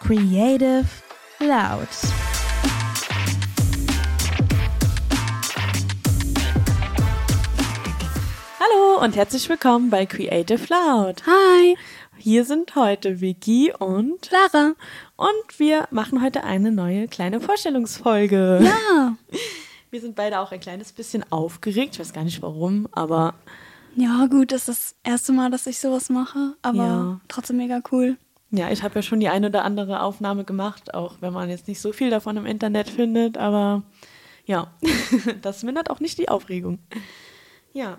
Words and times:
Creative 0.00 0.84
Loud. 1.38 1.88
Hallo 8.60 9.04
und 9.04 9.14
herzlich 9.16 9.48
willkommen 9.48 9.90
bei 9.90 10.06
Creative 10.06 10.60
Loud. 10.68 11.22
Hi, 11.26 11.76
Hier 12.16 12.44
sind 12.44 12.74
heute 12.74 13.20
Vicky 13.20 13.72
und 13.78 14.30
Lara. 14.30 14.74
und 15.16 15.58
wir 15.58 15.86
machen 15.90 16.22
heute 16.22 16.42
eine 16.44 16.72
neue 16.72 17.06
kleine 17.06 17.40
Vorstellungsfolge. 17.40 18.60
Ja. 18.64 19.16
Wir 19.90 20.00
sind 20.00 20.16
beide 20.16 20.40
auch 20.40 20.50
ein 20.52 20.60
kleines 20.60 20.92
bisschen 20.92 21.24
aufgeregt. 21.30 21.94
Ich 21.94 22.00
weiß 22.00 22.12
gar 22.12 22.24
nicht 22.24 22.42
warum, 22.42 22.88
aber 22.92 23.34
Ja, 24.00 24.26
gut, 24.26 24.52
das 24.52 24.68
ist 24.68 24.68
das 24.68 24.96
erste 25.12 25.32
Mal, 25.32 25.50
dass 25.50 25.66
ich 25.66 25.80
sowas 25.80 26.08
mache, 26.08 26.54
aber 26.62 26.76
Ja. 26.84 27.20
trotzdem 27.26 27.56
mega 27.56 27.80
cool. 27.90 28.16
ja, 28.50 28.70
ich 28.70 28.82
habe 28.84 28.94
ja 28.94 29.02
schon 29.02 29.18
die 29.20 29.28
eine 29.28 29.48
oder 29.48 29.64
andere 29.64 30.02
Aufnahme 30.02 30.44
gemacht, 30.44 30.94
auch 30.94 31.16
wenn 31.20 31.32
man 31.32 31.50
jetzt 31.50 31.66
nicht 31.68 31.80
so 31.80 31.92
viel 31.92 32.08
davon 32.10 32.36
im 32.36 32.46
Internet 32.46 32.88
findet, 32.88 33.36
aber 33.36 33.82
ja, 34.46 34.68
das 35.42 35.62
mindert 35.64 35.90
auch 35.90 36.00
nicht 36.00 36.16
die 36.18 36.28
Aufregung. 36.28 36.78
Ja. 37.72 37.98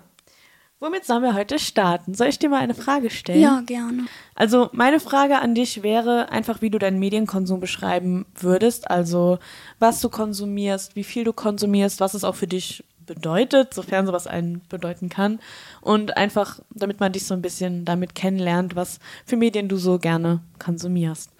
Womit 0.82 1.04
sollen 1.04 1.22
wir 1.22 1.34
heute 1.34 1.58
starten? 1.58 2.14
Soll 2.14 2.28
ich 2.28 2.38
dir 2.38 2.48
mal 2.48 2.60
eine 2.60 2.72
Frage 2.72 3.10
stellen? 3.10 3.38
Ja, 3.42 3.60
gerne. 3.66 4.06
Also 4.34 4.70
meine 4.72 4.98
Frage 4.98 5.38
an 5.38 5.54
dich 5.54 5.82
wäre 5.82 6.30
einfach, 6.30 6.62
wie 6.62 6.70
du 6.70 6.78
deinen 6.78 6.98
Medienkonsum 6.98 7.60
beschreiben 7.60 8.24
würdest. 8.34 8.90
Also 8.90 9.38
was 9.78 10.00
du 10.00 10.08
konsumierst, 10.08 10.96
wie 10.96 11.04
viel 11.04 11.24
du 11.24 11.34
konsumierst, 11.34 12.00
was 12.00 12.14
es 12.14 12.24
auch 12.24 12.34
für 12.34 12.46
dich 12.46 12.82
bedeutet, 13.14 13.74
sofern 13.74 14.06
sowas 14.06 14.26
einen 14.28 14.62
bedeuten 14.68 15.08
kann. 15.08 15.40
Und 15.80 16.16
einfach, 16.16 16.60
damit 16.72 17.00
man 17.00 17.12
dich 17.12 17.26
so 17.26 17.34
ein 17.34 17.42
bisschen 17.42 17.84
damit 17.84 18.14
kennenlernt, 18.14 18.76
was 18.76 19.00
für 19.26 19.36
Medien 19.36 19.68
du 19.68 19.76
so 19.76 19.98
gerne 19.98 20.40
konsumierst. 20.60 21.30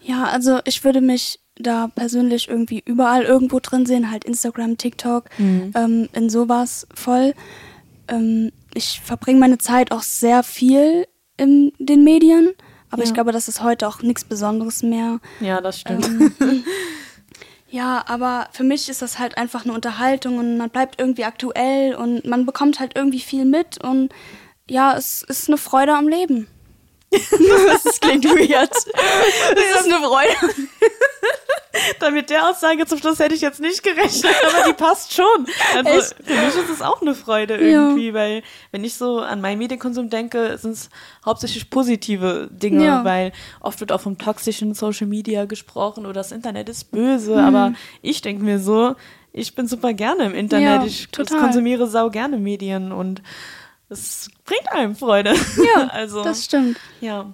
Ja, 0.00 0.24
also 0.24 0.58
ich 0.64 0.82
würde 0.82 1.00
mich 1.00 1.38
da 1.56 1.86
persönlich 1.94 2.48
irgendwie 2.48 2.82
überall 2.84 3.22
irgendwo 3.22 3.60
drin 3.60 3.86
sehen, 3.86 4.10
halt 4.10 4.24
Instagram, 4.24 4.76
TikTok, 4.78 5.26
ähm, 5.38 6.08
in 6.12 6.28
sowas 6.28 6.88
voll. 6.94 7.34
Ähm, 8.08 8.50
ich 8.74 9.00
verbringe 9.00 9.38
meine 9.38 9.58
Zeit 9.58 9.92
auch 9.92 10.02
sehr 10.02 10.42
viel 10.42 11.06
in 11.36 11.72
den 11.78 12.02
Medien, 12.02 12.50
aber 12.90 13.02
ich 13.04 13.10
Ja. 13.10 13.14
glaube, 13.14 13.30
das 13.32 13.46
ist 13.48 13.62
heute 13.62 13.86
auch 13.86 14.02
nichts 14.02 14.24
Besonderes 14.24 14.82
mehr. 14.82 15.20
Ja, 15.40 15.60
das 15.60 15.78
stimmt. 15.80 16.04
Ja, 17.72 18.04
aber 18.06 18.50
für 18.52 18.64
mich 18.64 18.90
ist 18.90 19.00
das 19.00 19.18
halt 19.18 19.38
einfach 19.38 19.64
eine 19.64 19.72
Unterhaltung 19.72 20.36
und 20.36 20.58
man 20.58 20.68
bleibt 20.68 21.00
irgendwie 21.00 21.24
aktuell 21.24 21.94
und 21.94 22.26
man 22.26 22.44
bekommt 22.44 22.78
halt 22.80 22.92
irgendwie 22.96 23.20
viel 23.20 23.46
mit 23.46 23.82
und 23.82 24.12
ja, 24.68 24.94
es 24.94 25.22
ist 25.22 25.48
eine 25.48 25.56
Freude 25.56 25.94
am 25.94 26.06
Leben. 26.06 26.48
das 27.10 27.98
klingt 27.98 28.26
weird. 28.26 28.70
Es 29.56 29.80
ist 29.80 29.90
eine 29.90 30.04
Freude. 30.04 30.36
Damit 32.00 32.30
der 32.30 32.48
Aussage 32.48 32.84
zum 32.86 32.98
Schluss 32.98 33.18
hätte 33.18 33.34
ich 33.34 33.40
jetzt 33.40 33.60
nicht 33.60 33.82
gerechnet, 33.82 34.34
aber 34.46 34.68
die 34.68 34.74
passt 34.74 35.14
schon. 35.14 35.46
Also 35.74 35.90
Echt? 35.90 36.14
für 36.24 36.34
mich 36.34 36.54
ist 36.54 36.70
es 36.70 36.82
auch 36.82 37.00
eine 37.02 37.14
Freude 37.14 37.56
irgendwie, 37.56 38.12
weil 38.14 38.42
wenn 38.72 38.84
ich 38.84 38.94
so 38.94 39.20
an 39.20 39.40
meinen 39.40 39.58
Medienkonsum 39.58 40.10
denke, 40.10 40.58
sind 40.58 40.72
es 40.72 40.90
hauptsächlich 41.24 41.70
positive 41.70 42.48
Dinge, 42.50 42.84
Ja. 42.84 43.04
weil 43.04 43.32
oft 43.60 43.80
wird 43.80 43.92
auch 43.92 44.00
vom 44.00 44.18
toxischen 44.18 44.74
Social 44.74 45.06
Media 45.06 45.44
gesprochen 45.46 46.04
oder 46.04 46.14
das 46.14 46.32
Internet 46.32 46.68
ist 46.68 46.90
böse, 46.90 47.32
Mhm. 47.32 47.38
aber 47.56 47.72
ich 48.02 48.20
denke 48.20 48.42
mir 48.44 48.58
so, 48.58 48.94
ich 49.32 49.54
bin 49.54 49.66
super 49.66 49.94
gerne 49.94 50.24
im 50.24 50.34
Internet, 50.34 50.82
Ja, 50.82 50.84
ich 50.84 51.08
konsumiere 51.12 51.86
sau 51.86 52.10
gerne 52.10 52.36
Medien 52.36 52.92
und 52.92 53.22
es 53.88 54.30
bringt 54.44 54.70
einem 54.72 54.94
Freude. 54.94 55.34
Ja, 55.74 55.86
also 55.92 56.22
das 56.22 56.44
stimmt. 56.44 56.76
ja. 57.00 57.32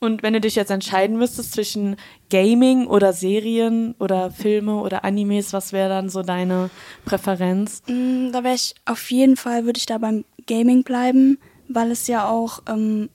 Und 0.00 0.22
wenn 0.22 0.32
du 0.32 0.40
dich 0.40 0.54
jetzt 0.54 0.70
entscheiden 0.70 1.18
müsstest 1.18 1.52
zwischen 1.52 1.96
Gaming 2.30 2.86
oder 2.86 3.12
Serien 3.12 3.94
oder 3.98 4.30
Filme 4.30 4.76
oder 4.80 5.04
Animes, 5.04 5.52
was 5.52 5.72
wäre 5.72 5.88
dann 5.88 6.08
so 6.08 6.22
deine 6.22 6.70
Präferenz? 7.04 7.82
Mm, 7.88 8.30
Da 8.30 8.44
wäre 8.44 8.54
ich 8.54 8.74
auf 8.84 9.10
jeden 9.10 9.36
Fall, 9.36 9.64
würde 9.64 9.78
ich 9.78 9.86
da 9.86 9.98
beim 9.98 10.24
Gaming 10.46 10.84
bleiben, 10.84 11.38
weil 11.68 11.90
es 11.90 12.06
ja 12.06 12.28
auch, 12.28 12.62
ähm, 12.68 13.08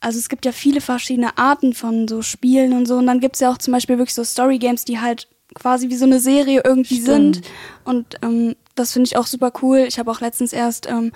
also 0.00 0.16
es 0.18 0.28
gibt 0.28 0.44
ja 0.44 0.52
viele 0.52 0.80
verschiedene 0.80 1.36
Arten 1.38 1.74
von 1.74 2.06
so 2.06 2.22
Spielen 2.22 2.72
und 2.72 2.86
so. 2.86 2.96
Und 2.98 3.06
dann 3.08 3.18
gibt 3.18 3.34
es 3.34 3.40
ja 3.40 3.50
auch 3.50 3.58
zum 3.58 3.72
Beispiel 3.72 3.98
wirklich 3.98 4.14
so 4.14 4.22
Story 4.22 4.58
Games, 4.58 4.84
die 4.84 5.00
halt 5.00 5.26
quasi 5.56 5.88
wie 5.88 5.96
so 5.96 6.04
eine 6.04 6.20
Serie 6.20 6.62
irgendwie 6.64 7.00
Stimmt. 7.02 7.36
sind. 7.36 7.46
Und 7.84 8.14
ähm, 8.22 8.54
das 8.76 8.92
finde 8.92 9.08
ich 9.08 9.16
auch 9.16 9.26
super 9.26 9.52
cool. 9.62 9.78
Ich 9.88 9.98
habe 9.98 10.08
auch 10.10 10.20
letztens 10.20 10.52
erst 10.52 10.88
ähm, 10.88 11.10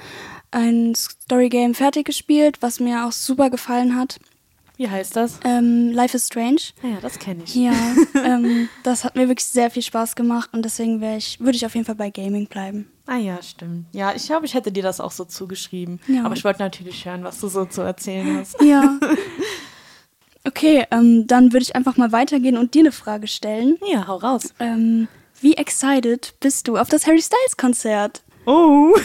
ein 0.50 0.94
Story 0.96 1.48
Game 1.48 1.74
fertig 1.74 2.06
gespielt, 2.06 2.56
was 2.60 2.80
mir 2.80 3.06
auch 3.06 3.12
super 3.12 3.50
gefallen 3.50 3.96
hat. 3.96 4.18
Wie 4.76 4.88
heißt 4.88 5.16
das? 5.16 5.38
Ähm, 5.44 5.90
Life 5.92 6.16
is 6.16 6.26
Strange. 6.26 6.60
Ja, 6.82 6.98
das 7.00 7.18
kenne 7.18 7.44
ich. 7.44 7.54
Ja, 7.54 7.72
ähm, 8.24 8.68
das 8.82 9.04
hat 9.04 9.16
mir 9.16 9.28
wirklich 9.28 9.46
sehr 9.46 9.70
viel 9.70 9.82
Spaß 9.82 10.14
gemacht 10.14 10.50
und 10.52 10.64
deswegen 10.64 11.02
ich, 11.02 11.40
würde 11.40 11.56
ich 11.56 11.66
auf 11.66 11.74
jeden 11.74 11.86
Fall 11.86 11.94
bei 11.94 12.10
Gaming 12.10 12.46
bleiben. 12.46 12.90
Ah 13.06 13.16
ja, 13.16 13.42
stimmt. 13.42 13.86
Ja, 13.92 14.14
ich 14.14 14.26
glaube, 14.26 14.46
ich 14.46 14.54
hätte 14.54 14.72
dir 14.72 14.82
das 14.82 15.00
auch 15.00 15.10
so 15.10 15.24
zugeschrieben. 15.24 16.00
Ja. 16.08 16.24
Aber 16.24 16.34
ich 16.34 16.44
wollte 16.44 16.60
natürlich 16.60 17.04
hören, 17.04 17.24
was 17.24 17.40
du 17.40 17.48
so 17.48 17.64
zu 17.64 17.82
erzählen 17.82 18.38
hast. 18.38 18.60
Ja. 18.62 18.98
Okay, 20.44 20.84
ähm, 20.90 21.28
dann 21.28 21.52
würde 21.52 21.62
ich 21.62 21.76
einfach 21.76 21.96
mal 21.96 22.10
weitergehen 22.10 22.58
und 22.58 22.74
dir 22.74 22.80
eine 22.80 22.90
Frage 22.90 23.28
stellen. 23.28 23.78
Ja, 23.86 24.08
hau 24.08 24.16
raus. 24.16 24.52
Ähm, 24.58 25.06
wie 25.40 25.54
excited 25.54 26.34
bist 26.40 26.66
du 26.66 26.76
auf 26.76 26.88
das 26.88 27.06
Harry 27.06 27.22
Styles 27.22 27.56
Konzert? 27.56 28.22
Oh. 28.46 28.94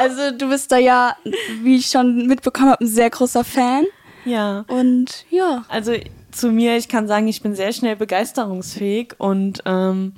Also 0.00 0.30
du 0.30 0.48
bist 0.48 0.70
da 0.70 0.78
ja, 0.78 1.16
wie 1.62 1.74
ich 1.74 1.86
schon 1.86 2.28
mitbekommen 2.28 2.70
habe, 2.70 2.84
ein 2.84 2.88
sehr 2.88 3.10
großer 3.10 3.42
Fan. 3.42 3.84
Ja. 4.24 4.64
Und 4.68 5.24
ja, 5.30 5.64
Also 5.68 5.92
zu 6.30 6.50
mir, 6.50 6.76
ich 6.76 6.88
kann 6.88 7.08
sagen, 7.08 7.28
ich 7.28 7.42
bin 7.42 7.54
sehr 7.54 7.72
schnell 7.72 7.96
begeisterungsfähig 7.96 9.14
und 9.18 9.62
ähm, 9.64 10.14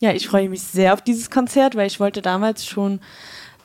ja, 0.00 0.12
ich 0.12 0.28
freue 0.28 0.48
mich 0.48 0.62
sehr 0.62 0.94
auf 0.94 1.02
dieses 1.02 1.30
Konzert, 1.30 1.76
weil 1.76 1.86
ich 1.86 2.00
wollte 2.00 2.22
damals 2.22 2.64
schon, 2.64 3.00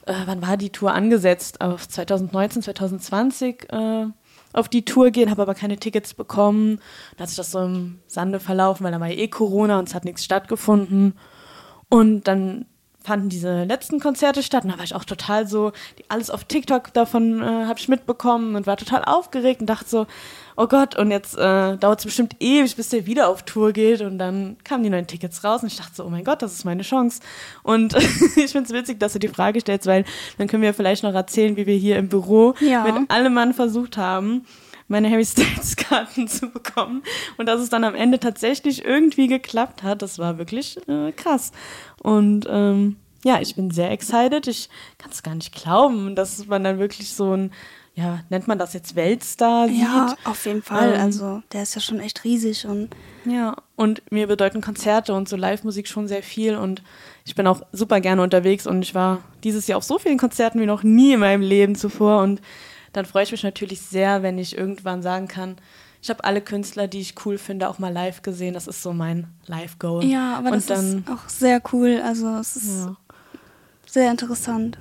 äh, 0.06 0.14
wann 0.26 0.42
war 0.42 0.58
die 0.58 0.70
Tour 0.70 0.94
angesetzt? 0.94 1.62
Auf 1.62 1.88
2019, 1.88 2.62
2020 2.62 3.72
äh, 3.72 4.08
auf 4.54 4.70
die 4.70 4.86
Tour 4.86 5.12
gehen, 5.12 5.30
habe 5.30 5.42
aber 5.42 5.56
keine 5.56 5.78
Tickets 5.78 6.14
bekommen. 6.14 6.80
Da 7.18 7.24
hat 7.24 7.30
sich 7.30 7.38
das 7.38 7.52
so 7.52 7.60
im 7.60 8.00
Sande 8.08 8.40
verlaufen, 8.40 8.84
weil 8.84 8.92
da 8.92 9.00
war 9.00 9.08
ja 9.08 9.18
eh 9.18 9.28
Corona 9.28 9.80
und 9.80 9.88
es 9.88 9.96
hat 9.96 10.06
nichts 10.06 10.24
stattgefunden. 10.24 11.18
Und 11.90 12.28
dann 12.28 12.66
fanden 13.06 13.30
diese 13.30 13.64
letzten 13.64 14.00
Konzerte 14.00 14.42
statt 14.44 14.64
und 14.64 14.72
da 14.72 14.78
war 14.78 14.84
ich 14.84 14.96
auch 14.96 15.06
total 15.06 15.48
so, 15.48 15.72
die, 16.00 16.04
alles 16.10 16.30
auf 16.30 16.44
TikTok 16.46 16.92
davon 16.94 17.42
äh, 17.42 17.46
habe 17.46 17.80
ich 17.80 17.88
mitbekommen 17.88 18.56
und 18.56 18.66
war 18.68 18.78
total 18.78 19.04
aufgeregt 19.06 19.62
und 19.62 19.68
dachte 19.68 19.88
so, 19.88 20.08
oh 20.58 20.68
Gott, 20.68 20.98
und 20.98 21.12
jetzt 21.12 21.38
äh, 21.38 21.78
dauert 21.78 22.00
es 22.00 22.06
bestimmt 22.06 22.36
ewig, 22.40 22.76
bis 22.76 22.90
der 22.90 23.06
wieder 23.06 23.30
auf 23.30 23.44
Tour 23.44 23.72
geht 23.74 24.02
und 24.02 24.18
dann 24.18 24.58
kamen 24.64 24.84
die 24.84 24.90
neuen 24.90 25.06
Tickets 25.08 25.44
raus 25.44 25.62
und 25.62 25.68
ich 25.68 25.78
dachte 25.78 25.92
so, 25.96 26.06
oh 26.06 26.10
mein 26.10 26.24
Gott, 26.24 26.42
das 26.42 26.54
ist 26.54 26.66
meine 26.66 26.82
Chance. 26.84 27.22
Und 27.64 27.94
ich 28.36 28.52
finde 28.52 28.64
es 28.68 28.72
witzig, 28.72 29.00
dass 29.00 29.14
du 29.14 29.20
die 29.20 29.28
Frage 29.28 29.60
stellst, 29.62 29.86
weil 29.86 30.06
dann 30.38 30.48
können 30.48 30.64
wir 30.64 30.74
vielleicht 30.74 31.04
noch 31.04 31.14
erzählen, 31.14 31.56
wie 31.58 31.66
wir 31.68 31.76
hier 31.76 31.98
im 31.98 32.08
Büro 32.10 32.56
Ja. 32.60 32.84
mit 32.84 33.12
allem 33.12 33.34
Mann 33.34 33.54
versucht 33.54 33.98
haben, 33.98 34.46
meine 34.88 35.10
Harry 35.10 35.26
Styles 35.26 35.76
Karten 35.78 36.28
zu 36.28 36.50
bekommen 36.50 37.04
und 37.38 37.48
dass 37.48 37.62
es 37.62 37.70
dann 37.70 37.84
am 37.84 37.96
Ende 37.96 38.20
tatsächlich 38.20 38.86
irgendwie 38.86 39.28
geklappt 39.28 39.84
hat, 39.84 40.02
das 40.02 40.20
war 40.20 40.38
wirklich 40.38 40.78
äh, 40.88 41.12
krass. 41.12 41.52
Und 42.02 42.46
ähm, 42.50 42.98
ja, 43.24 43.42
ich 43.42 43.56
bin 43.56 43.72
sehr 43.72 43.90
excited. 43.92 44.48
Ich 44.48 44.70
kann 45.00 45.12
es 45.12 45.24
gar 45.24 45.34
nicht 45.36 45.54
glauben, 45.56 46.16
dass 46.16 46.46
man 46.46 46.64
dann 46.64 46.78
wirklich 46.78 47.12
so 47.14 47.36
ein, 47.36 47.52
ja, 47.96 48.20
nennt 48.30 48.48
man 48.48 48.60
das 48.60 48.74
jetzt 48.74 48.96
Weltstar 48.96 49.68
sieht. 49.68 49.80
ja, 49.80 50.16
auf 50.26 50.46
jeden 50.46 50.62
Fall. 50.62 50.94
Ähm, 50.94 51.02
Also 51.02 51.42
der 51.52 51.64
ist 51.64 51.74
ja 51.74 51.82
schon 51.82 52.00
echt 52.00 52.24
riesig 52.24 52.68
und 52.68 52.90
Ja, 53.26 53.56
und 53.76 54.04
mir 54.12 54.28
bedeuten 54.28 54.62
Konzerte 54.62 55.16
und 55.16 55.28
so 55.28 55.36
Live-Musik 55.36 55.88
schon 55.88 56.08
sehr 56.08 56.22
viel 56.22 56.56
und 56.56 56.84
ich 57.26 57.34
bin 57.34 57.48
auch 57.48 57.62
super 57.72 58.02
gerne 58.02 58.22
unterwegs 58.22 58.68
und 58.68 58.84
ich 58.84 58.94
war 58.94 59.24
dieses 59.44 59.66
Jahr 59.66 59.78
auf 59.78 59.84
so 59.84 59.98
vielen 59.98 60.20
Konzerten 60.20 60.62
wie 60.62 60.68
noch 60.68 60.84
nie 60.84 61.14
in 61.14 61.20
meinem 61.22 61.42
Leben 61.42 61.74
zuvor 61.74 62.22
und 62.22 62.40
dann 62.96 63.06
freue 63.06 63.24
ich 63.24 63.32
mich 63.32 63.44
natürlich 63.44 63.82
sehr, 63.82 64.24
wenn 64.24 64.38
ich 64.38 64.58
irgendwann 64.58 65.02
sagen 65.02 65.28
kann, 65.28 65.56
ich 66.02 66.10
habe 66.10 66.24
alle 66.24 66.40
Künstler, 66.42 66.88
die 66.88 67.00
ich 67.02 67.16
cool 67.26 67.38
finde, 67.40 67.68
auch 67.68 67.80
mal 67.80 67.92
live 67.92 68.22
gesehen. 68.22 68.54
Das 68.54 68.68
ist 68.68 68.84
so 68.84 68.94
mein 68.94 69.28
Live-Goal. 69.48 70.04
ja, 70.06 70.36
aber 70.38 70.50
und 70.50 70.56
das 70.58 70.66
dann, 70.68 71.00
ist 71.00 71.10
auch 71.10 71.28
sehr 71.30 71.62
cool. 71.74 72.00
Also 72.06 72.28
es 72.38 72.56
ist 72.56 72.86
ja, 72.86 72.96
sehr 73.88 74.12
interessant. 74.12 74.78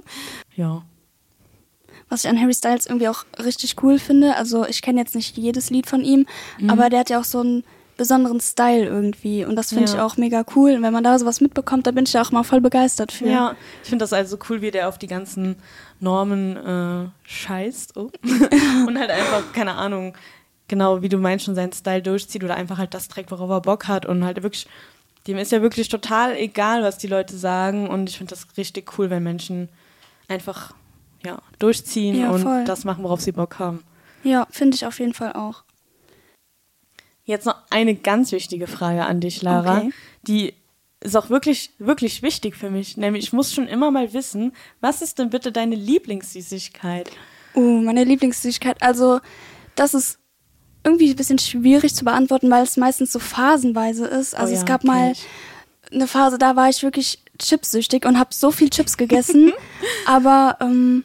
ja. 0.56 0.82
Was 2.08 2.24
ich 2.24 2.30
an 2.30 2.40
Harry 2.40 2.54
Styles 2.54 2.86
irgendwie 2.86 3.08
auch 3.08 3.24
richtig 3.42 3.82
cool 3.82 3.98
finde, 3.98 4.36
also 4.36 4.66
ich 4.66 4.82
kenne 4.82 5.00
jetzt 5.00 5.14
nicht 5.14 5.36
jedes 5.38 5.70
Lied 5.70 5.86
von 5.88 6.02
ihm, 6.02 6.26
Mhm. 6.58 6.70
aber 6.70 6.90
der 6.90 7.00
hat 7.00 7.10
ja 7.10 7.20
auch 7.20 7.24
so 7.24 7.40
einen 7.40 7.64
besonderen 7.96 8.40
Style 8.40 8.84
irgendwie 8.84 9.44
und 9.44 9.54
das 9.54 9.68
finde 9.68 9.84
ich 9.84 9.94
Ja. 9.94 10.04
auch 10.04 10.16
mega 10.16 10.44
cool. 10.56 10.72
Und 10.72 10.82
wenn 10.82 10.92
man 10.92 11.04
da 11.04 11.16
sowas 11.18 11.40
mitbekommt, 11.40 11.86
da 11.86 11.92
bin 11.92 12.04
ich 12.04 12.12
ja 12.12 12.22
auch 12.22 12.32
mal 12.32 12.42
voll 12.42 12.60
begeistert 12.60 13.12
für. 13.12 13.28
Ja, 13.28 13.54
ich 13.84 13.88
finde 13.88 14.02
das 14.02 14.12
also 14.12 14.36
cool, 14.50 14.60
wie 14.62 14.72
der 14.72 14.88
auf 14.88 14.98
die 14.98 15.06
ganzen 15.06 15.54
Normen 16.04 16.56
äh, 16.56 17.08
scheißt 17.24 17.96
oh. 17.96 18.10
und 18.86 18.98
halt 18.98 19.10
einfach, 19.10 19.52
keine 19.52 19.74
Ahnung, 19.74 20.14
genau 20.68 21.02
wie 21.02 21.08
du 21.08 21.18
meinst, 21.18 21.44
schon 21.44 21.56
seinen 21.56 21.72
Style 21.72 22.02
durchzieht 22.02 22.44
oder 22.44 22.54
einfach 22.54 22.78
halt 22.78 22.94
das 22.94 23.08
trägt, 23.08 23.32
worauf 23.32 23.50
er 23.50 23.60
Bock 23.60 23.88
hat 23.88 24.06
und 24.06 24.24
halt 24.24 24.42
wirklich, 24.42 24.68
dem 25.26 25.38
ist 25.38 25.50
ja 25.50 25.62
wirklich 25.62 25.88
total 25.88 26.36
egal, 26.36 26.82
was 26.82 26.98
die 26.98 27.08
Leute 27.08 27.36
sagen 27.36 27.88
und 27.88 28.08
ich 28.08 28.18
finde 28.18 28.30
das 28.30 28.46
richtig 28.56 28.96
cool, 28.98 29.10
wenn 29.10 29.24
Menschen 29.24 29.68
einfach 30.28 30.74
ja, 31.24 31.40
durchziehen 31.58 32.16
Ja, 32.16 32.30
und 32.30 32.42
voll. 32.42 32.64
das 32.64 32.84
machen, 32.84 33.02
worauf 33.02 33.20
sie 33.20 33.32
Bock 33.32 33.58
haben. 33.58 33.82
Ja, 34.22 34.46
finde 34.50 34.76
ich 34.76 34.86
auf 34.86 35.00
jeden 35.00 35.14
Fall 35.14 35.32
auch. 35.32 35.64
Jetzt 37.24 37.46
noch 37.46 37.56
eine 37.70 37.94
ganz 37.94 38.32
wichtige 38.32 38.66
Frage 38.66 39.06
an 39.06 39.20
dich, 39.20 39.40
Lara. 39.42 39.78
Okay. 39.78 39.92
Die 40.22 40.54
ist 41.00 41.16
auch 41.16 41.28
wirklich, 41.30 41.72
wirklich 41.78 42.22
wichtig 42.22 42.56
für 42.56 42.70
mich. 42.70 42.96
Nämlich, 42.96 43.24
ich 43.24 43.32
muss 43.32 43.52
schon 43.52 43.68
immer 43.68 43.90
mal 43.90 44.12
wissen, 44.14 44.52
was 44.80 45.02
ist 45.02 45.18
denn 45.18 45.30
bitte 45.30 45.52
deine 45.52 45.74
Lieblingssüßigkeit? 45.74 47.10
Uh, 47.54 47.82
meine 47.82 48.04
Lieblingssüßigkeit. 48.04 48.82
Also, 48.82 49.20
das 49.74 49.94
ist 49.94 50.18
irgendwie 50.84 51.10
ein 51.10 51.16
bisschen 51.16 51.38
schwierig 51.38 51.94
zu 51.94 52.04
beantworten, 52.04 52.50
weil 52.50 52.62
es 52.62 52.76
meistens 52.76 53.12
so 53.12 53.18
phasenweise 53.18 54.06
ist. 54.06 54.34
Also 54.36 54.52
Oh 54.52 54.54
ja, 54.54 54.60
es 54.60 54.66
gab 54.66 54.84
mal 54.84 55.12
ich. 55.12 55.24
eine 55.92 56.06
Phase, 56.06 56.38
da 56.38 56.56
war 56.56 56.68
ich 56.68 56.82
wirklich 56.82 57.22
chipsüchtig 57.38 58.04
und 58.06 58.18
habe 58.18 58.34
so 58.34 58.50
viel 58.50 58.70
Chips 58.70 58.96
gegessen. 58.96 59.52
aber 60.06 60.58
ähm, 60.60 61.04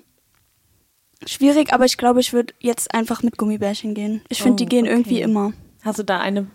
schwierig, 1.26 1.74
aber 1.74 1.86
ich 1.86 1.98
glaube, 1.98 2.20
ich 2.20 2.34
würde 2.34 2.54
jetzt 2.60 2.94
einfach 2.94 3.24
mit 3.24 3.38
Gummibärchen 3.38 3.94
gehen. 3.94 4.22
Ich 4.30 4.42
finde, 4.42 4.54
Oh, 4.54 4.58
die 4.58 4.66
gehen 4.66 4.86
okay. 4.86 4.94
irgendwie 4.94 5.22
immer. 5.22 5.54
Hast 5.82 6.00
du 6.00 6.04
da 6.04 6.20
eine 6.20 6.48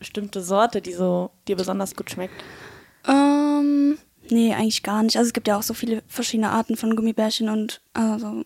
bestimmte 0.00 0.42
Sorte, 0.42 0.80
die 0.82 0.92
so 0.92 1.30
dir 1.46 1.54
besonders 1.56 1.94
gut 1.94 2.10
schmeckt? 2.10 2.34
Ähm, 3.06 3.96
nee, 4.28 4.52
eigentlich 4.52 4.82
gar 4.82 5.02
nicht. 5.04 5.16
Also 5.16 5.28
es 5.28 5.32
gibt 5.32 5.46
ja 5.46 5.56
auch 5.56 5.62
so 5.62 5.74
viele 5.74 6.02
verschiedene 6.08 6.50
Arten 6.50 6.76
von 6.76 6.96
Gummibärchen 6.96 7.48
und 7.48 7.80
also 7.94 8.42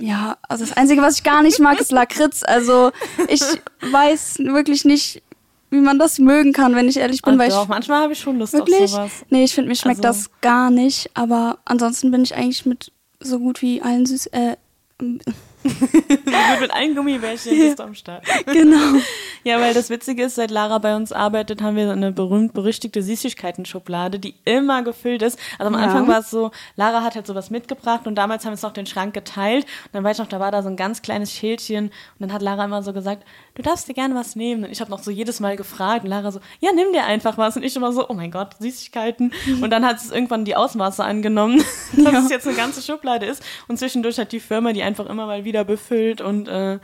ja, 0.00 0.36
also 0.48 0.64
das 0.64 0.76
Einzige, 0.76 1.02
was 1.02 1.16
ich 1.16 1.24
gar 1.24 1.42
nicht 1.42 1.58
mag, 1.58 1.80
ist 1.80 1.90
Lakritz. 1.90 2.44
Also 2.46 2.92
ich 3.28 3.42
weiß 3.90 4.38
wirklich 4.38 4.84
nicht, 4.84 5.22
wie 5.70 5.80
man 5.80 5.98
das 5.98 6.18
mögen 6.20 6.52
kann, 6.52 6.74
wenn 6.76 6.88
ich 6.88 6.98
ehrlich 6.98 7.20
bin, 7.22 7.34
Ah, 7.34 7.38
weil 7.38 7.50
doch, 7.50 7.64
ich 7.64 7.68
manchmal 7.68 8.02
habe 8.04 8.12
ich 8.12 8.20
schon 8.20 8.38
Lust 8.38 8.52
wirklich, 8.52 8.80
auf 8.84 8.90
sowas. 8.90 9.10
nee, 9.30 9.42
ich 9.44 9.54
finde, 9.54 9.68
mir 9.68 9.74
schmeckt 9.74 10.04
Also- 10.06 10.20
das 10.30 10.40
gar 10.40 10.70
nicht. 10.70 11.10
Aber 11.14 11.58
ansonsten 11.64 12.10
bin 12.12 12.22
ich 12.22 12.34
eigentlich 12.36 12.64
mit 12.64 12.92
so 13.20 13.38
gut 13.40 13.60
wie 13.60 13.82
allen 13.82 14.06
süß, 14.06 14.26
äh, 14.28 14.56
Gut, 16.30 16.60
mit 16.60 16.70
allen 16.72 16.94
Gummibärchen 16.94 17.56
bist 17.58 17.78
du 17.78 17.82
am 17.84 17.94
Start. 17.94 18.24
genau. 18.46 18.98
Ja, 19.44 19.60
weil 19.60 19.72
das 19.74 19.88
Witzige 19.90 20.24
ist, 20.24 20.34
seit 20.34 20.50
Lara 20.50 20.78
bei 20.78 20.94
uns 20.96 21.12
arbeitet, 21.12 21.62
haben 21.62 21.76
wir 21.76 21.90
eine 21.90 22.12
berühmt-berüchtigte 22.12 23.02
Süßigkeiten-Schublade, 23.02 24.18
die 24.18 24.34
immer 24.44 24.82
gefüllt 24.82 25.22
ist. 25.22 25.38
Also 25.58 25.72
am 25.72 25.80
Ja. 25.80 25.86
Anfang 25.86 26.08
war 26.08 26.20
es 26.20 26.30
so, 26.30 26.50
Lara 26.76 27.02
hat 27.02 27.14
halt 27.14 27.26
sowas 27.26 27.50
mitgebracht 27.50 28.06
und 28.06 28.14
damals 28.16 28.44
haben 28.44 28.50
wir 28.52 28.54
es 28.56 28.62
noch 28.62 28.72
den 28.72 28.86
Schrank 28.86 29.14
geteilt. 29.14 29.64
Und 29.86 29.94
dann 29.94 30.04
weiß 30.04 30.16
ich 30.16 30.20
noch, 30.20 30.28
da 30.28 30.40
war 30.40 30.50
da 30.50 30.62
so 30.62 30.68
ein 30.68 30.76
ganz 30.76 31.02
kleines 31.02 31.32
Schildchen 31.32 31.86
und 31.86 31.92
dann 32.18 32.32
hat 32.32 32.42
Lara 32.42 32.64
immer 32.64 32.82
so 32.82 32.92
gesagt, 32.92 33.22
du 33.54 33.62
darfst 33.62 33.88
dir 33.88 33.94
gerne 33.94 34.14
was 34.14 34.36
nehmen. 34.36 34.64
Und 34.64 34.70
ich 34.70 34.80
habe 34.80 34.90
noch 34.90 35.02
so 35.02 35.10
jedes 35.10 35.40
Mal 35.40 35.56
gefragt 35.56 36.04
und 36.04 36.10
Lara 36.10 36.30
so, 36.32 36.40
ja, 36.60 36.72
nimm 36.72 36.92
dir 36.92 37.04
einfach 37.04 37.38
was. 37.38 37.56
Und 37.56 37.62
ich 37.62 37.74
immer 37.76 37.92
so, 37.92 38.08
oh 38.08 38.14
mein 38.14 38.30
Gott, 38.30 38.50
Süßigkeiten. 38.58 39.32
Und 39.62 39.70
dann 39.70 39.84
hat 39.86 39.96
es 39.98 40.10
irgendwann 40.10 40.44
die 40.44 40.56
Ausmaße 40.56 41.02
angenommen, 41.04 41.58
dass 41.96 42.12
Ja. 42.12 42.18
es 42.20 42.30
jetzt 42.30 42.46
eine 42.46 42.56
ganze 42.56 42.82
Schublade 42.82 43.26
ist. 43.26 43.42
Und 43.68 43.78
zwischendurch 43.78 44.18
hat 44.18 44.32
die 44.32 44.40
Firma 44.40 44.72
die 44.72 44.82
einfach 44.82 45.06
immer 45.06 45.26
mal 45.26 45.44
wieder 45.44 45.64
befüllt 45.64 46.17
und 46.20 46.48
äh, 46.48 46.78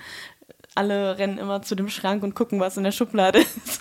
alle 0.77 1.19
rennen 1.19 1.39
immer 1.39 1.63
zu 1.63 1.77
dem 1.77 1.89
Schrank 1.89 2.23
und 2.25 2.35
gucken, 2.35 2.59
was 2.59 2.77
in 2.77 2.83
der 2.85 2.91
Schublade 2.93 3.39
ist. 3.41 3.81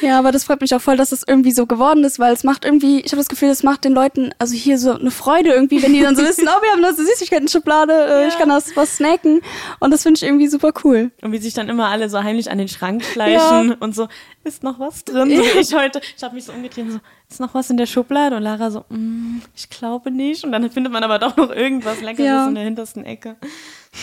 Ja, 0.00 0.18
aber 0.18 0.32
das 0.32 0.44
freut 0.44 0.60
mich 0.60 0.74
auch 0.74 0.80
voll, 0.80 0.96
dass 0.96 1.10
das 1.10 1.22
irgendwie 1.26 1.50
so 1.50 1.66
geworden 1.66 2.04
ist, 2.04 2.18
weil 2.18 2.32
es 2.34 2.44
macht 2.44 2.64
irgendwie, 2.64 3.00
ich 3.00 3.10
habe 3.12 3.16
das 3.20 3.28
Gefühl, 3.28 3.48
es 3.48 3.62
macht 3.62 3.84
den 3.84 3.92
Leuten, 3.94 4.32
also 4.38 4.54
hier 4.54 4.78
so 4.78 4.92
eine 4.92 5.10
Freude 5.10 5.50
irgendwie, 5.50 5.82
wenn 5.82 5.92
die 5.94 6.02
dann 6.02 6.14
so 6.14 6.22
wissen, 6.28 6.46
oh, 6.46 6.62
wir 6.62 6.70
haben 6.72 6.82
das 6.82 6.98
eine 6.98 7.08
Süßigkeiten-Schublade, 7.08 7.92
äh, 7.92 8.28
ich 8.28 8.34
Ja. 8.34 8.38
kann 8.40 8.48
das 8.50 8.76
was 8.76 8.98
snacken. 8.98 9.40
Und 9.80 9.90
das 9.92 10.02
finde 10.02 10.18
ich 10.18 10.22
irgendwie 10.24 10.46
super 10.48 10.72
cool. 10.84 11.10
Und 11.22 11.32
wie 11.32 11.38
sich 11.38 11.54
dann 11.54 11.68
immer 11.68 11.88
alle 11.88 12.08
so 12.10 12.22
heimlich 12.22 12.50
an 12.50 12.58
den 12.58 12.68
Schrank 12.68 13.02
schleichen 13.02 13.70
Ja. 13.70 13.76
und 13.80 13.94
so, 13.94 14.08
ist 14.44 14.62
noch 14.62 14.78
was 14.78 15.04
drin? 15.04 15.34
So 15.34 15.42
ich 15.58 15.74
heute. 15.74 16.00
Ich 16.16 16.22
habe 16.22 16.34
mich 16.34 16.44
so 16.44 16.52
umgedreht 16.52 16.84
und 16.84 16.92
so, 16.92 17.00
ist 17.30 17.40
noch 17.40 17.54
was 17.54 17.70
in 17.70 17.76
der 17.78 17.86
Schublade? 17.86 18.36
Und 18.36 18.42
Lara 18.42 18.70
so, 18.70 18.84
mm, 18.90 19.40
ich 19.56 19.70
glaube 19.70 20.10
nicht. 20.10 20.44
Und 20.44 20.52
dann 20.52 20.70
findet 20.70 20.92
man 20.92 21.02
aber 21.02 21.18
doch 21.18 21.36
noch 21.36 21.50
irgendwas 21.50 22.00
Leckeres 22.02 22.48
in 22.48 22.54
der 22.54 22.64
hintersten 22.64 23.04
Ecke. 23.04 23.36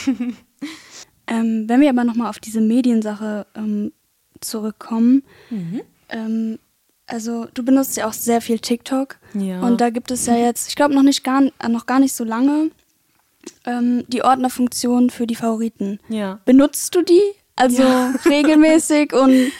Ähm, 1.28 1.66
wenn 1.68 1.81
wir 1.81 1.90
aber 1.90 2.04
nochmal 2.04 2.30
auf 2.30 2.40
diese 2.40 2.62
Mediensache 2.62 3.46
ähm, 3.56 3.92
zurückkommen, 4.42 5.24
Mhm. 5.50 5.81
ähm, 6.10 6.60
also 7.08 7.46
du 7.54 7.63
benutzt 7.63 7.98
ja 7.98 8.08
auch 8.08 8.13
sehr 8.13 8.42
viel 8.42 8.60
TikTok. 8.60 9.18
Ja. 9.34 9.62
Und 9.62 9.81
da 9.81 9.90
gibt 9.90 10.12
es 10.12 10.25
ja 10.25 10.36
jetzt, 10.36 10.69
ich 10.69 10.75
glaube 10.75 10.94
noch 10.94 11.04
nicht 11.04 11.24
gar, 11.24 11.42
äh, 11.60 11.68
noch 11.69 11.86
gar 11.86 12.00
nicht 12.00 12.13
so 12.13 12.24
lange, 12.24 12.72
ähm, 13.66 14.04
die 14.08 14.24
Ordnerfunktion 14.24 15.10
für 15.10 15.28
die 15.28 15.36
Favoriten. 15.36 16.00
Ja. 16.10 16.40
Benutzt 16.46 16.96
du 16.96 17.02
die? 17.02 17.22
Also 17.56 17.84
Ja. 17.84 18.13
regelmäßig 18.25 19.13
und 19.13 19.52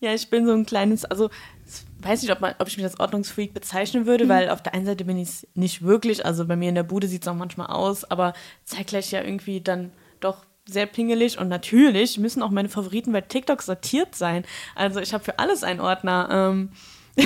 Ja, 0.00 0.14
ich 0.14 0.28
bin 0.30 0.46
so 0.46 0.52
ein 0.52 0.66
kleines, 0.66 1.04
also 1.04 1.28
ich 1.66 2.04
weiß 2.08 2.22
nicht, 2.22 2.32
ob, 2.32 2.40
man, 2.40 2.54
ob 2.58 2.66
ich 2.68 2.76
mich 2.76 2.84
als 2.86 2.98
Ordnungsfreak 2.98 3.54
bezeichnen 3.54 4.06
würde, 4.06 4.28
weil 4.28 4.48
auf 4.50 4.62
der 4.62 4.74
einen 4.74 4.86
Seite 4.86 5.04
bin 5.04 5.16
ich 5.18 5.28
es 5.28 5.46
nicht 5.54 5.82
wirklich. 5.82 6.26
Also 6.26 6.44
bei 6.46 6.56
mir 6.56 6.68
in 6.68 6.74
der 6.74 6.82
Bude 6.82 7.06
sieht 7.06 7.22
es 7.22 7.28
auch 7.28 7.34
manchmal 7.36 7.68
aus, 7.68 8.02
aber 8.04 8.32
zeitgleich 8.64 9.12
ja 9.12 9.22
irgendwie 9.22 9.60
dann 9.60 9.92
doch 10.24 10.44
sehr 10.64 10.86
pingelig 10.86 11.38
und 11.38 11.48
natürlich 11.48 12.18
müssen 12.18 12.42
auch 12.42 12.50
meine 12.50 12.68
Favoriten 12.68 13.12
bei 13.12 13.20
TikTok 13.20 13.62
sortiert 13.62 14.14
sein. 14.14 14.44
Also 14.74 15.00
ich 15.00 15.12
habe 15.12 15.24
für 15.24 15.38
alles 15.38 15.64
einen 15.64 15.80
Ordner. 15.80 16.28
Ähm, 16.30 16.70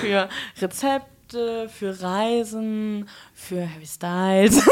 für 0.00 0.28
Rezepte, 0.60 1.68
für 1.68 2.02
Reisen, 2.02 3.08
für 3.38 3.68
Harry 3.70 3.84
Styles 3.86 4.66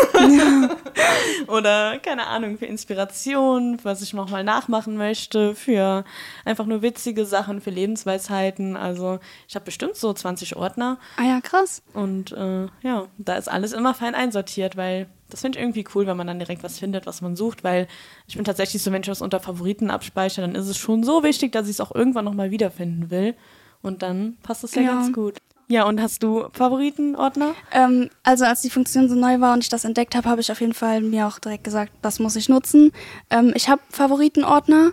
oder 1.46 1.98
keine 1.98 2.26
Ahnung, 2.26 2.56
für 2.58 2.64
Inspiration, 2.66 3.78
was 3.82 4.00
ich 4.02 4.14
nochmal 4.14 4.42
nachmachen 4.42 4.96
möchte, 4.96 5.54
für 5.54 6.04
einfach 6.46 6.64
nur 6.66 6.80
witzige 6.82 7.26
Sachen, 7.26 7.60
für 7.60 7.70
Lebensweisheiten. 7.70 8.76
Also 8.76 9.18
ich 9.48 9.54
habe 9.54 9.66
bestimmt 9.66 9.96
so 9.96 10.12
20 10.12 10.56
Ordner 10.56 10.98
ah 11.18 11.24
ja, 11.24 11.40
krass. 11.40 11.82
und 11.92 12.32
äh, 12.32 12.66
ja, 12.82 13.06
da 13.18 13.34
ist 13.36 13.48
alles 13.48 13.72
immer 13.72 13.92
fein 13.94 14.14
einsortiert, 14.14 14.76
weil 14.76 15.06
das 15.28 15.42
finde 15.42 15.58
ich 15.58 15.62
irgendwie 15.64 15.84
cool, 15.94 16.06
wenn 16.06 16.16
man 16.16 16.26
dann 16.26 16.38
direkt 16.38 16.62
was 16.62 16.78
findet, 16.78 17.06
was 17.06 17.20
man 17.20 17.36
sucht, 17.36 17.64
weil 17.64 17.86
ich 18.26 18.36
bin 18.36 18.44
tatsächlich 18.44 18.82
so, 18.82 18.92
wenn 18.92 19.02
ich 19.02 19.08
was 19.08 19.20
unter 19.22 19.40
Favoriten 19.40 19.90
abspeichere, 19.90 20.46
dann 20.46 20.54
ist 20.54 20.68
es 20.68 20.78
schon 20.78 21.02
so 21.04 21.22
wichtig, 21.22 21.52
dass 21.52 21.66
ich 21.66 21.72
es 21.72 21.80
auch 21.80 21.94
irgendwann 21.94 22.24
nochmal 22.24 22.50
wiederfinden 22.50 23.10
will. 23.10 23.34
Und 23.82 24.02
dann 24.02 24.38
passt 24.42 24.64
es 24.64 24.74
ja, 24.74 24.82
Ja. 24.82 24.94
ganz 24.94 25.12
gut. 25.12 25.36
Ja, 25.68 25.84
und 25.84 26.00
hast 26.00 26.22
du 26.22 26.44
Favoritenordner? 26.52 27.54
Ähm, 27.72 28.10
also 28.22 28.44
als 28.44 28.62
die 28.62 28.70
Funktion 28.70 29.08
so 29.08 29.14
neu 29.14 29.40
war 29.40 29.54
und 29.54 29.62
ich 29.62 29.68
das 29.68 29.84
entdeckt 29.84 30.14
habe, 30.14 30.28
habe 30.28 30.40
ich 30.40 30.52
auf 30.52 30.60
jeden 30.60 30.74
Fall 30.74 31.00
mir 31.00 31.26
auch 31.26 31.38
direkt 31.38 31.64
gesagt, 31.64 31.92
das 32.02 32.18
muss 32.18 32.36
ich 32.36 32.48
nutzen. 32.48 32.92
Ähm, 33.30 33.52
ich 33.54 33.68
habe 33.68 33.80
Favoritenordner, 33.90 34.92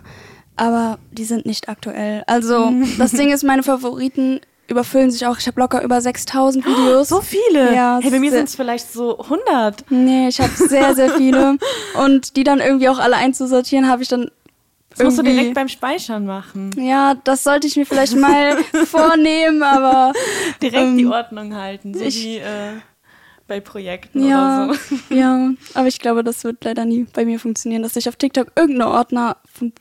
aber 0.56 0.98
die 1.10 1.24
sind 1.24 1.46
nicht 1.46 1.68
aktuell. 1.68 2.24
Also 2.26 2.72
das 2.98 3.12
Ding 3.12 3.30
ist, 3.30 3.42
meine 3.44 3.62
Favoriten 3.62 4.40
überfüllen 4.68 5.10
sich 5.10 5.26
auch. 5.26 5.38
Ich 5.38 5.46
habe 5.46 5.60
locker 5.60 5.82
über 5.82 6.00
6000 6.00 6.64
Videos. 6.64 7.08
So 7.08 7.20
viele? 7.20 7.74
Ja, 7.74 7.98
hey, 8.00 8.10
bei 8.10 8.18
mir 8.18 8.30
sind 8.30 8.48
es 8.48 8.56
vielleicht 8.56 8.92
so 8.92 9.18
100. 9.18 9.90
Nee, 9.90 10.28
ich 10.28 10.40
habe 10.40 10.50
sehr, 10.54 10.94
sehr 10.94 11.10
viele. 11.10 11.58
Und 12.02 12.36
die 12.36 12.44
dann 12.44 12.60
irgendwie 12.60 12.88
auch 12.88 12.98
alle 12.98 13.16
einzusortieren, 13.16 13.88
habe 13.88 14.02
ich 14.02 14.08
dann 14.08 14.30
Das 14.96 15.04
musst 15.04 15.18
du 15.18 15.22
direkt 15.22 15.54
beim 15.54 15.68
Speichern 15.68 16.26
machen. 16.26 16.70
Ja, 16.76 17.14
das 17.24 17.42
sollte 17.44 17.66
ich 17.66 17.76
mir 17.76 17.86
vielleicht 17.86 18.16
mal 18.16 18.56
vornehmen, 18.86 19.62
aber 19.62 20.12
Direkt 20.62 20.76
Ähm, 20.82 20.98
die 20.98 21.06
Ordnung 21.06 21.54
halten, 21.54 21.94
so 21.94 22.04
ich- 22.04 22.22
wie 22.24 22.36
äh, 22.38 22.72
bei 23.48 23.60
Projekten 23.60 24.26
ja, 24.26 24.64
oder 24.66 24.74
so. 24.74 24.96
ja, 25.14 25.50
aber 25.74 25.88
ich 25.88 25.98
glaube, 25.98 26.22
das 26.24 26.44
wird 26.44 26.64
leider 26.64 26.84
nie 26.84 27.06
bei 27.12 27.24
mir 27.24 27.38
funktionieren, 27.40 27.82
dass 27.82 27.96
ich 27.96 28.08
auf 28.08 28.16
TikTok 28.16 28.48
irgendeine 28.56 28.90
Ordner, 28.90 29.36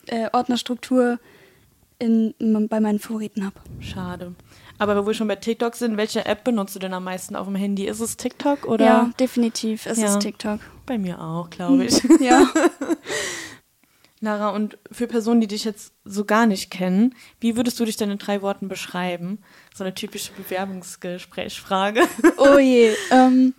äh, 0.08 0.28
Ordnerstruktur 0.34 1.20
in, 2.00 2.34
bei 2.70 2.80
meinen 2.80 3.00
Favoriten 3.00 3.46
habe. 3.46 3.56
Schade. 3.80 4.34
Aber 4.80 4.98
wo 5.02 5.06
wir 5.08 5.14
schon 5.14 5.28
bei 5.28 5.36
TikTok 5.36 5.76
sind, 5.76 5.96
welche 5.98 6.26
App 6.26 6.44
benutzt 6.44 6.74
du 6.76 6.80
denn 6.80 6.94
am 6.96 7.04
meisten 7.04 7.36
auf 7.36 7.46
dem 7.46 7.54
Handy? 7.56 7.86
Ist 7.86 8.00
es 8.00 8.18
TikTok 8.18 8.66
oder? 8.66 8.84
Ja, 8.86 9.10
definitiv, 9.20 9.86
es 9.86 10.00
Ja. 10.00 10.08
ist 10.08 10.20
TikTok. 10.20 10.60
Bei 10.88 10.98
mir 10.98 11.22
auch, 11.22 11.52
glaube 11.52 11.86
ich. 11.86 12.02
Ja. 12.20 12.48
Lara, 14.24 14.50
und 14.50 14.78
für 14.92 15.08
Personen, 15.08 15.42
die 15.42 15.48
dich 15.48 15.64
jetzt 15.64 15.94
so 16.06 16.26
gar 16.26 16.46
nicht 16.46 16.70
kennen, 16.70 17.16
wie 17.40 17.56
würdest 17.58 17.80
du 17.80 17.86
dich 17.86 17.98
denn 17.98 18.12
in 18.12 18.20
drei 18.20 18.42
Worten 18.44 18.68
beschreiben? 18.68 19.40
So 19.76 19.84
eine 19.84 19.96
typische 19.96 20.32
Bewerbungsgesprächsfrage. 20.34 22.02
Oh 22.38 22.58
je. 22.60 22.94
ähm, 23.12 23.54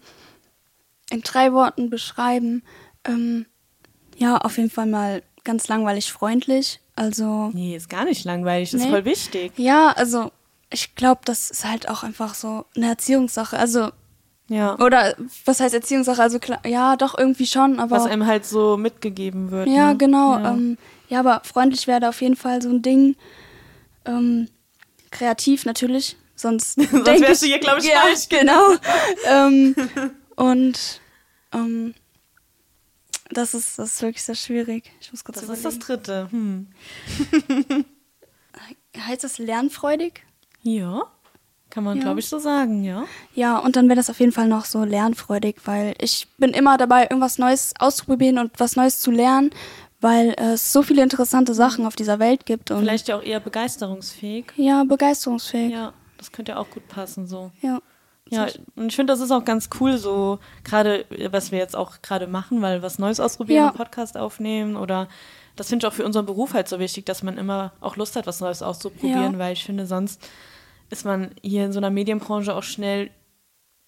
in 1.11 1.23
drei 1.23 1.53
Worten 1.53 1.91
beschreiben. 1.91 2.63
Ähm, 3.05 3.47
ja, 4.17 4.39
auf 4.39 4.57
jeden 4.57 4.71
Fall 4.71 4.87
mal 4.87 5.23
ganz 5.45 5.67
langweilig 5.69 6.13
freundlich. 6.13 6.81
Also 6.95 7.51
Nee, 7.53 7.75
ist 7.77 7.89
gar 7.89 8.05
nicht 8.05 8.25
langweilig, 8.25 8.73
ist 8.73 8.83
Nee. 8.85 8.91
voll 8.91 9.05
wichtig. 9.05 9.53
Ja, 9.57 9.89
also 9.91 10.31
ich 10.71 10.95
glaube, 10.95 11.23
das 11.25 11.51
ist 11.51 11.65
halt 11.65 11.89
auch 11.89 12.03
einfach 12.03 12.35
so 12.35 12.65
eine 12.77 12.87
Erziehungssache. 12.89 13.59
Also, 13.59 13.91
Ja. 14.53 14.79
oder 14.79 15.17
was 15.47 15.61
heißt 15.61 15.75
Erziehungssache? 15.75 16.21
Also 16.21 16.39
klar, 16.39 16.61
ja, 16.67 16.97
doch 16.97 17.17
irgendwie 17.17 17.47
schon, 17.47 17.81
aber. 17.81 17.97
Was 17.97 18.05
einem 18.05 18.27
halt 18.27 18.45
so 18.45 18.77
mitgegeben 18.77 19.51
wird. 19.51 19.67
ja, 19.67 19.93
ne? 19.93 19.97
genau. 19.97 20.39
Ja. 20.39 20.51
Ähm, 20.51 20.77
ja, 21.09 21.21
aber 21.21 21.41
freundlich 21.45 21.87
wäre 21.87 22.01
da 22.01 22.11
auf 22.11 22.21
jeden 22.21 22.37
Fall 22.37 22.61
so 22.61 22.69
ein 22.69 22.83
Ding. 22.83 23.17
Ähm, 24.05 24.49
kreativ 25.11 25.65
natürlich, 25.65 26.17
sonst. 26.37 26.75
Sonst 26.91 27.07
wärst 27.07 27.43
du 27.43 27.47
hier, 27.47 27.61
glaub 27.61 27.79
ich, 27.79 27.87
ja, 27.87 28.01
falsch. 28.01 28.29
Genau. 28.29 28.75
ähm, 29.27 29.75
und 30.37 31.01
ähm, 31.55 31.95
das 33.31 33.55
ist, 33.55 33.79
das 33.79 33.95
ist 33.95 34.03
wirklich 34.03 34.23
sehr 34.23 34.35
schwierig. 34.35 34.93
Ich 35.01 35.11
muss 35.13 35.25
kurz 35.25 35.41
das 35.41 35.49
ist 35.49 35.65
das 35.65 35.77
überlegen. 35.77 36.03
dritte. 36.03 36.29
Hm. 36.31 36.67
Heißt 39.07 39.25
das 39.25 39.39
lernfreudig? 39.39 40.25
Ja, 40.61 41.11
Kann 41.73 41.85
man, 41.85 41.97
Ja. 41.97 42.03
glaube 42.05 42.21
ich, 42.21 42.29
so 42.29 42.39
sagen, 42.39 42.85
ja. 42.85 43.05
Ja, 43.35 43.57
und 43.59 43.77
dann 43.77 43.89
wäre 43.89 43.97
das 43.97 44.11
auf 44.11 44.21
jeden 44.21 44.33
Fall 44.33 44.47
noch 44.47 44.67
so 44.67 44.85
lernfreudig, 44.85 45.57
weil 45.65 45.95
ich 45.99 46.29
bin 46.37 46.51
immer 46.51 46.77
dabei, 46.77 47.05
irgendwas 47.05 47.39
Neues 47.39 47.73
auszuprobieren 47.79 48.37
und 48.39 48.53
was 48.59 48.77
Neues 48.77 49.01
zu 49.01 49.11
lernen, 49.11 49.51
weil 50.03 50.35
es 50.39 50.71
so 50.71 50.83
viele 50.83 51.03
interessante 51.03 51.55
Sachen 51.55 51.87
auf 51.87 51.97
dieser 51.97 52.19
Welt 52.19 52.45
gibt 52.45 52.71
und 52.71 52.81
Vielleicht 52.81 53.09
ja 53.09 53.17
auch 53.17 53.23
eher 53.23 53.41
begeisterungsfähig. 53.41 54.47
ja, 54.57 54.85
begeisterungsfähig. 54.85 55.73
Ja, 55.73 55.95
das 56.19 56.31
könnte 56.31 56.53
ja 56.53 56.59
auch 56.59 56.69
gut 56.69 56.87
passen, 56.89 57.27
so. 57.27 57.51
Ja. 57.63 57.81
Ja, 58.29 58.47
und 58.77 58.87
ich 58.89 58.97
finde, 58.97 59.13
das 59.13 59.21
ist 59.21 59.31
auch 59.31 59.45
ganz 59.45 59.69
cool, 59.81 59.99
so 59.99 60.39
gerade, 60.65 61.05
was 61.31 61.53
wir 61.53 61.59
jetzt 61.59 61.77
auch 61.77 62.01
gerade 62.03 62.27
machen, 62.27 62.63
weil 62.63 62.83
was 62.83 62.99
Neues 62.99 63.19
ausprobieren, 63.21 63.59
Ja. 63.65 63.69
einen 63.69 63.77
Podcast 63.77 64.17
aufnehmen 64.17 64.77
oder 64.77 65.09
das 65.57 65.69
finde 65.69 65.87
ich 65.87 65.91
auch 65.91 65.95
für 65.95 66.05
unseren 66.07 66.25
Beruf 66.25 66.55
halt 66.55 66.67
so 66.69 66.79
wichtig, 66.79 67.05
dass 67.05 67.23
man 67.23 67.37
immer 67.37 67.73
auch 67.81 67.97
Lust 67.97 68.17
hat, 68.17 68.27
was 68.27 68.41
Neues 68.41 68.63
auszuprobieren, 68.63 69.33
Ja. 69.35 69.39
weil 69.39 69.53
ich 69.53 69.65
finde, 69.65 69.87
sonst 69.87 70.23
ist 70.93 71.05
man 71.05 71.31
hier 71.43 71.65
in 71.65 71.73
so 71.73 71.79
einer 71.81 71.91
Medienbranche 71.91 72.55
auch 72.55 72.63
schnell 72.63 73.11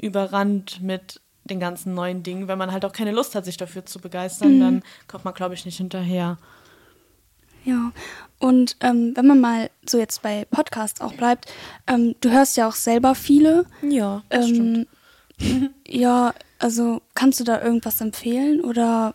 überrannt 0.00 0.80
mit 0.82 1.20
den 1.44 1.60
ganzen 1.60 1.94
neuen 1.94 2.22
Dingen. 2.22 2.48
Wenn 2.48 2.58
man 2.58 2.72
halt 2.72 2.84
auch 2.84 2.92
keine 2.92 3.12
Lust 3.12 3.34
hat, 3.34 3.44
sich 3.44 3.58
dafür 3.58 3.84
zu 3.84 3.98
begeistern, 4.00 4.56
Mhm. 4.56 4.60
dann 4.60 4.82
kommt 5.06 5.24
man, 5.24 5.34
glaube 5.34 5.54
ich, 5.54 5.64
nicht 5.66 5.76
hinterher. 5.76 6.38
Ja, 7.64 7.92
und 8.40 8.76
ähm, 8.80 9.12
wenn 9.14 9.26
man 9.26 9.40
mal 9.40 9.70
so 9.86 9.98
jetzt 9.98 10.20
bei 10.22 10.44
Podcasts 10.50 11.00
auch 11.00 11.14
bleibt, 11.14 11.50
ähm, 11.86 12.14
du 12.20 12.30
hörst 12.30 12.56
ja 12.56 12.68
auch 12.68 12.74
selber 12.74 13.14
viele. 13.14 13.64
Ja, 13.82 14.22
das 14.28 14.48
stimmt. 14.48 14.86
Ähm, 15.40 15.70
ja, 15.88 16.34
also 16.58 17.00
kannst 17.14 17.40
du 17.40 17.44
da 17.44 17.62
irgendwas 17.62 18.00
empfehlen 18.00 18.60
oder 18.62 19.14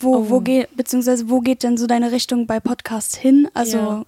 wo, 0.00 0.16
Oh. 0.16 0.30
wo 0.30 0.40
geht, 0.40 0.74
beziehungsweise 0.76 1.28
wo 1.30 1.40
geht 1.40 1.62
denn 1.62 1.76
so 1.76 1.86
deine 1.86 2.10
Richtung 2.12 2.46
bei 2.46 2.58
Podcasts 2.60 3.16
hin? 3.16 3.48
Also, 3.54 3.76
Ja. 3.78 4.04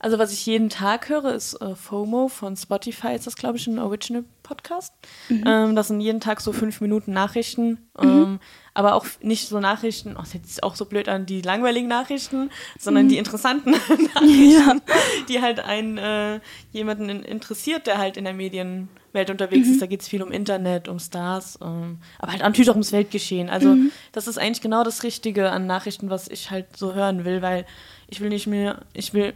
Also 0.00 0.18
was 0.18 0.32
ich 0.32 0.46
jeden 0.46 0.68
Tag 0.68 1.08
höre, 1.08 1.34
ist 1.34 1.54
äh, 1.60 1.74
FOMO. 1.74 2.28
Von 2.28 2.56
Spotify, 2.56 3.14
ist 3.14 3.26
das, 3.26 3.34
glaube 3.36 3.56
ich, 3.58 3.66
ein 3.66 3.78
Original-Podcast. 3.80 4.92
Ähm, 5.28 5.74
das 5.74 5.88
sind 5.88 6.00
jeden 6.00 6.20
Tag 6.20 6.40
so 6.40 6.52
fünf 6.52 6.80
Minuten 6.80 7.12
Nachrichten, 7.12 7.78
ähm, 7.98 8.38
aber 8.74 8.94
auch 8.94 9.06
nicht 9.22 9.48
so 9.48 9.58
Nachrichten, 9.58 10.14
oh, 10.16 10.20
das 10.20 10.34
hört 10.34 10.46
sich 10.46 10.62
auch 10.62 10.76
so 10.76 10.84
blöd 10.84 11.08
an, 11.08 11.26
die 11.26 11.42
langweiligen 11.42 11.88
Nachrichten, 11.88 12.50
sondern 12.78 13.08
die 13.08 13.18
interessanten 13.18 13.70
Nachrichten, 14.14 14.82
die 15.28 15.42
halt 15.42 15.58
einen 15.60 15.98
äh, 15.98 16.40
jemanden 16.70 17.08
in- 17.08 17.22
interessiert, 17.24 17.88
der 17.88 17.98
halt 17.98 18.16
in 18.16 18.22
der 18.24 18.34
Medienwelt 18.34 19.30
unterwegs 19.30 19.66
ist. 19.68 19.82
Da 19.82 19.86
geht 19.86 20.02
es 20.02 20.08
viel 20.08 20.22
um 20.22 20.30
Internet, 20.30 20.86
um 20.86 21.00
Stars, 21.00 21.58
ähm, 21.60 21.98
aber 22.20 22.30
halt 22.32 22.42
natürlich 22.42 22.70
auch 22.70 22.74
ums 22.74 22.92
Weltgeschehen. 22.92 23.50
Also 23.50 23.74
das 24.12 24.28
ist 24.28 24.38
eigentlich 24.38 24.60
genau 24.60 24.84
das 24.84 25.02
Richtige 25.02 25.50
an 25.50 25.66
Nachrichten, 25.66 26.08
was 26.08 26.28
ich 26.28 26.52
halt 26.52 26.76
so 26.76 26.94
hören 26.94 27.24
will, 27.24 27.42
weil 27.42 27.66
ich 28.08 28.20
will 28.20 28.28
nicht 28.28 28.46
mehr, 28.46 28.82
ich 28.94 29.12
will, 29.12 29.34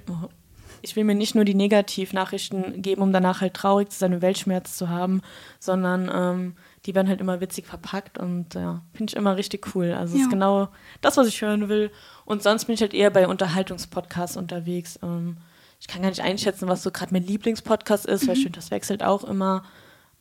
ich 0.83 0.97
will 0.97 1.05
mir 1.05 1.15
nicht 1.15 1.35
nur 1.35 1.45
die 1.45 1.55
Negativnachrichten 1.55 2.83
geben, 2.83 3.03
um 3.03 3.13
danach 3.13 3.41
halt 3.41 3.55
traurig 3.55 3.91
zu 3.91 3.99
sein 3.99 4.15
und 4.15 4.23
Weltschmerz 4.23 4.77
zu 4.77 4.89
haben, 4.89 5.23
sondern 5.59 6.11
ähm, 6.13 6.57
die 6.87 6.95
werden 6.95 7.09
halt 7.09 7.21
immer 7.21 7.41
witzig 7.41 7.67
verpackt 7.67 8.19
und 8.19 8.55
ja, 8.55 8.83
finde 8.93 9.13
ich 9.13 9.17
immer 9.17 9.37
richtig 9.37 9.75
cool. 9.75 9.93
Also 9.93 10.17
Ja. 10.17 10.25
ist 10.25 10.31
genau 10.31 10.69
das, 11.01 11.17
was 11.17 11.29
ich 11.29 11.41
hören 11.41 11.69
will. 11.69 11.91
Und 12.25 12.43
sonst 12.43 12.65
bin 12.67 12.75
ich 12.75 12.81
halt 12.81 12.95
eher 12.95 13.11
bei 13.11 13.27
Unterhaltungspodcasts 13.29 14.37
unterwegs. 14.37 14.99
Ähm, 15.03 15.37
ich 15.81 15.89
kann 15.89 16.03
gar 16.03 16.09
nicht 16.11 16.21
einschätzen, 16.23 16.69
was 16.69 16.83
so 16.83 16.91
gerade 16.91 17.13
mein 17.13 17.25
Lieblingspodcast 17.27 18.07
ist, 18.07 18.27
weil 18.27 18.37
ich 18.37 18.43
finde, 18.43 18.59
das 18.59 18.71
wechselt 18.71 19.03
auch 19.03 19.25
immer. 19.25 19.65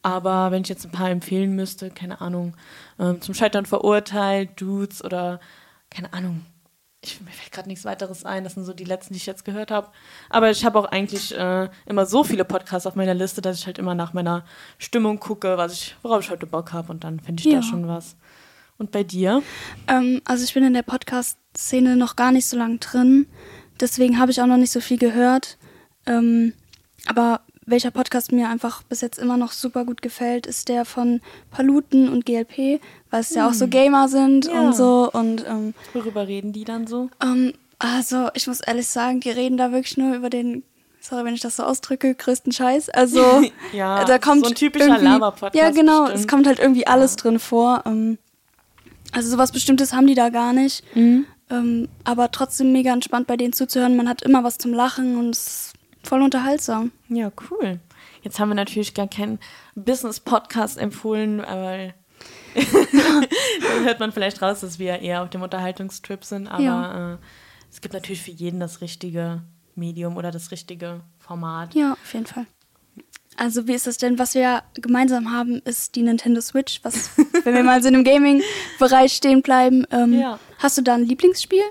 Aber 0.03 0.49
wenn 0.51 0.63
ich 0.63 0.69
jetzt 0.69 0.85
ein 0.85 0.91
paar 0.91 1.09
empfehlen 1.11 1.55
müsste, 1.55 1.91
keine 1.91 2.21
Ahnung, 2.21 2.55
ähm, 2.99 3.21
zum 3.21 3.35
Scheitern 3.35 3.65
verurteilt, 3.67 4.59
Dudes 4.59 5.03
oder 5.03 5.39
keine 5.91 6.11
Ahnung, 6.13 6.45
ich, 7.03 7.19
mir 7.21 7.31
fällt 7.31 7.51
gerade 7.51 7.67
nichts 7.67 7.83
weiteres 7.85 8.25
ein. 8.25 8.43
Das 8.43 8.53
sind 8.53 8.63
so 8.63 8.73
die 8.73 8.83
letzten, 8.83 9.13
die 9.13 9.17
ich 9.17 9.25
jetzt 9.25 9.43
gehört 9.43 9.71
habe. 9.71 9.89
Aber 10.29 10.51
ich 10.51 10.63
habe 10.65 10.77
auch 10.77 10.85
eigentlich 10.85 11.35
äh, 11.35 11.67
immer 11.87 12.05
so 12.05 12.23
viele 12.23 12.45
Podcasts 12.45 12.85
auf 12.85 12.95
meiner 12.95 13.13
Liste, 13.15 13.41
dass 13.41 13.57
ich 13.57 13.65
halt 13.65 13.79
immer 13.79 13.95
nach 13.95 14.13
meiner 14.13 14.45
Stimmung 14.77 15.19
gucke, 15.19 15.57
was 15.57 15.73
ich, 15.73 15.95
worauf 16.03 16.23
ich 16.23 16.29
heute 16.29 16.45
Bock 16.45 16.73
habe 16.73 16.91
und 16.91 17.03
dann 17.03 17.19
finde 17.19 17.41
ich 17.41 17.51
Ja. 17.51 17.59
da 17.59 17.63
schon 17.63 17.87
was. 17.87 18.15
Und 18.77 18.91
bei 18.91 19.03
dir? 19.03 19.41
ähm, 19.87 20.21
also 20.25 20.43
ich 20.43 20.53
bin 20.53 20.63
in 20.63 20.73
der 20.73 20.83
Podcast-Szene 20.83 21.95
noch 21.95 22.15
gar 22.15 22.31
nicht 22.31 22.47
so 22.47 22.57
lang 22.57 22.79
drin, 22.79 23.27
deswegen 23.79 24.19
habe 24.19 24.31
ich 24.31 24.41
auch 24.41 24.47
noch 24.47 24.57
nicht 24.57 24.71
so 24.71 24.79
viel 24.81 24.97
gehört. 24.97 25.57
Ähm, 26.05 26.53
aber 27.07 27.41
welcher 27.65 27.91
Podcast 27.91 28.31
mir 28.31 28.49
einfach 28.49 28.81
bis 28.83 29.01
jetzt 29.01 29.19
immer 29.19 29.37
noch 29.37 29.51
super 29.51 29.85
gut 29.85 30.01
gefällt, 30.01 30.47
ist 30.47 30.67
der 30.69 30.83
von 30.85 31.21
Paluten 31.51 32.09
und 32.09 32.25
GLP, 32.25 32.81
weil 33.11 33.21
es 33.21 33.29
ja 33.31 33.47
auch 33.47 33.53
so 33.53 33.67
Gamer 33.67 34.07
sind 34.07 34.45
Ja. 34.47 34.61
und 34.61 34.75
so. 34.75 35.09
Und 35.11 35.45
ähm, 35.47 35.73
Worüber 35.93 36.27
reden 36.27 36.53
die 36.53 36.63
dann 36.63 36.87
so? 36.87 37.09
ähm, 37.23 37.53
also 37.79 38.29
ich 38.35 38.45
muss 38.47 38.61
ehrlich 38.61 38.87
sagen, 38.87 39.19
die 39.21 39.29
reden 39.31 39.57
da 39.57 39.71
wirklich 39.71 39.97
nur 39.97 40.15
über 40.15 40.29
den, 40.29 40.63
sorry, 40.99 41.23
wenn 41.25 41.33
ich 41.33 41.41
das 41.41 41.55
so 41.55 41.63
ausdrücke, 41.63 42.13
größten 42.15 42.51
Scheiß. 42.51 42.89
Also 42.89 43.43
Ja, 43.73 44.05
da 44.05 44.17
kommt 44.19 44.43
so 44.45 44.51
ein 44.51 44.55
typischer 44.55 44.97
Laber-Podcast 44.99 45.55
Ja, 45.55 45.69
genau, 45.71 46.01
bestimmt. 46.01 46.19
es 46.19 46.27
kommt 46.27 46.47
halt 46.47 46.59
irgendwie 46.59 46.85
alles 46.87 47.15
drin 47.15 47.39
vor. 47.39 47.83
Ähm, 47.85 48.17
also 49.13 49.29
sowas 49.29 49.51
Bestimmtes 49.51 49.93
haben 49.93 50.07
die 50.07 50.15
da 50.15 50.29
gar 50.29 50.53
nicht. 50.53 50.83
Mhm. 50.95 51.25
Ähm, 51.49 51.89
aber 52.05 52.31
trotzdem 52.31 52.71
mega 52.71 52.93
entspannt 52.93 53.27
bei 53.27 53.35
denen 53.37 53.51
zuzuhören. 53.53 53.95
Man 53.97 54.07
hat 54.07 54.21
immer 54.21 54.43
was 54.43 54.57
zum 54.57 54.73
Lachen 54.73 55.17
und 55.17 55.31
es 55.35 55.73
voll 56.03 56.21
unterhaltsam. 56.21 56.91
Ja, 57.09 57.31
cool. 57.49 57.79
Jetzt 58.23 58.39
haben 58.39 58.49
wir 58.49 58.55
natürlich 58.55 58.93
gar 58.93 59.07
keinen 59.07 59.39
Business-Podcast 59.75 60.77
empfohlen, 60.77 61.41
aber 61.41 61.93
da 62.55 63.83
hört 63.83 63.99
man 63.99 64.11
vielleicht 64.11 64.41
raus, 64.41 64.61
dass 64.61 64.79
wir 64.79 64.99
eher 64.99 65.23
auf 65.23 65.29
dem 65.29 65.41
Unterhaltungstrip 65.41 66.23
sind. 66.23 66.47
Aber 66.47 66.61
Ja. 66.63 67.13
äh, 67.13 67.17
es 67.71 67.81
gibt 67.81 67.93
natürlich 67.93 68.21
für 68.21 68.31
jeden 68.31 68.59
das 68.59 68.81
richtige 68.81 69.41
Medium 69.75 70.17
oder 70.17 70.31
das 70.31 70.51
richtige 70.51 71.01
Format. 71.19 71.73
Ja, 71.73 71.93
auf 71.93 72.13
jeden 72.13 72.25
Fall. 72.25 72.45
Also 73.37 73.67
wie 73.67 73.73
ist 73.73 73.87
das 73.87 73.97
denn? 73.97 74.19
Was 74.19 74.35
wir 74.35 74.61
gemeinsam 74.73 75.31
haben, 75.31 75.61
ist 75.63 75.95
die 75.95 76.01
Nintendo 76.03 76.41
Switch. 76.41 76.81
Was, 76.83 77.11
wenn 77.45 77.55
wir 77.55 77.63
mal 77.63 77.81
so 77.81 77.87
in 77.87 77.93
dem 77.95 78.03
Gaming-Bereich 78.03 79.13
stehen 79.13 79.41
bleiben, 79.41 79.85
ähm, 79.91 80.13
Ja. 80.19 80.37
hast 80.59 80.77
du 80.77 80.81
da 80.83 80.95
ein 80.95 81.05
Lieblingsspiel? 81.05 81.63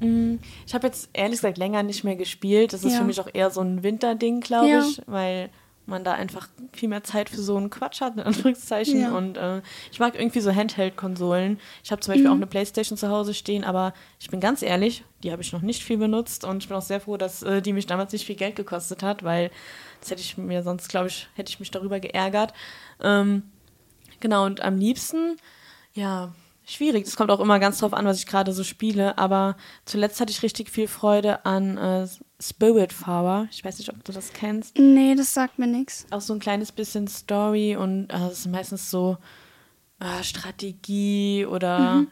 Mm, 0.00 0.36
Ich 0.66 0.74
habe 0.74 0.86
jetzt 0.86 1.08
ehrlich 1.12 1.38
gesagt 1.40 1.58
länger 1.58 1.82
nicht 1.82 2.04
mehr 2.04 2.16
gespielt. 2.16 2.72
Das 2.72 2.84
ist 2.84 2.92
Ja. 2.92 2.98
für 2.98 3.04
mich 3.04 3.20
auch 3.20 3.28
eher 3.32 3.50
so 3.50 3.60
ein 3.60 3.82
Winterding, 3.82 4.40
glaube 4.40 4.68
Ja. 4.68 4.84
ich, 4.86 5.00
weil 5.06 5.50
man 5.86 6.04
da 6.04 6.12
einfach 6.12 6.48
viel 6.74 6.90
mehr 6.90 7.02
Zeit 7.02 7.30
für 7.30 7.40
so 7.40 7.56
einen 7.56 7.70
Quatsch 7.70 8.02
hat, 8.02 8.14
in 8.14 8.20
Anführungszeichen. 8.20 9.00
Ja. 9.00 9.16
Und 9.16 9.38
äh, 9.38 9.62
ich 9.90 9.98
mag 9.98 10.14
irgendwie 10.16 10.40
so 10.40 10.54
Handheld-Konsolen. 10.54 11.58
Ich 11.82 11.90
habe 11.90 12.02
zum 12.02 12.12
Beispiel 12.12 12.26
Mhm. 12.26 12.32
auch 12.32 12.36
eine 12.36 12.46
Playstation 12.46 12.98
zu 12.98 13.08
Hause 13.08 13.32
stehen, 13.32 13.64
aber 13.64 13.94
ich 14.20 14.28
bin 14.28 14.38
ganz 14.38 14.60
ehrlich, 14.60 15.02
die 15.22 15.32
habe 15.32 15.40
ich 15.40 15.50
noch 15.54 15.62
nicht 15.62 15.82
viel 15.82 15.96
benutzt 15.96 16.44
und 16.44 16.62
ich 16.62 16.68
bin 16.68 16.76
auch 16.76 16.82
sehr 16.82 17.00
froh, 17.00 17.16
dass 17.16 17.42
äh, 17.42 17.62
die 17.62 17.72
mich 17.72 17.86
damals 17.86 18.12
nicht 18.12 18.26
viel 18.26 18.36
Geld 18.36 18.54
gekostet 18.56 19.02
hat, 19.02 19.22
weil 19.24 19.50
das 20.00 20.10
hätte 20.10 20.20
ich 20.20 20.36
mir 20.36 20.62
sonst, 20.62 20.88
glaube 20.90 21.08
ich, 21.08 21.26
hätte 21.34 21.48
ich 21.50 21.58
mich 21.58 21.70
darüber 21.70 22.00
geärgert. 22.00 22.52
Ähm, 23.02 23.44
Genau, 24.20 24.44
und 24.46 24.60
am 24.62 24.78
liebsten, 24.78 25.36
ja, 25.94 26.34
schwierig. 26.70 27.06
Es 27.06 27.16
kommt 27.16 27.30
auch 27.30 27.40
immer 27.40 27.58
ganz 27.58 27.78
drauf 27.78 27.92
an, 27.94 28.06
was 28.06 28.18
ich 28.18 28.26
gerade 28.26 28.52
so 28.52 28.64
spiele. 28.64 29.18
Aber 29.18 29.56
zuletzt 29.84 30.20
hatte 30.20 30.30
ich 30.30 30.42
richtig 30.42 30.70
viel 30.70 30.88
Freude 30.88 31.44
an 31.44 31.76
äh, 31.76 32.06
Spiritfarer. 32.40 33.48
Ich 33.50 33.64
weiß 33.64 33.78
nicht, 33.78 33.90
ob 33.90 34.04
du 34.04 34.12
das 34.12 34.32
kennst. 34.32 34.78
Nee, 34.78 35.14
das 35.14 35.34
sagt 35.34 35.58
mir 35.58 35.66
nichts. 35.66 36.06
Auch 36.10 36.20
so 36.20 36.32
ein 36.34 36.40
kleines 36.40 36.72
bisschen 36.72 37.08
Story 37.08 37.76
und 37.76 38.10
äh, 38.10 38.26
es 38.26 38.40
ist 38.40 38.48
meistens 38.48 38.90
so 38.90 39.18
äh, 40.00 40.22
Strategie 40.22 41.46
oder 41.46 42.04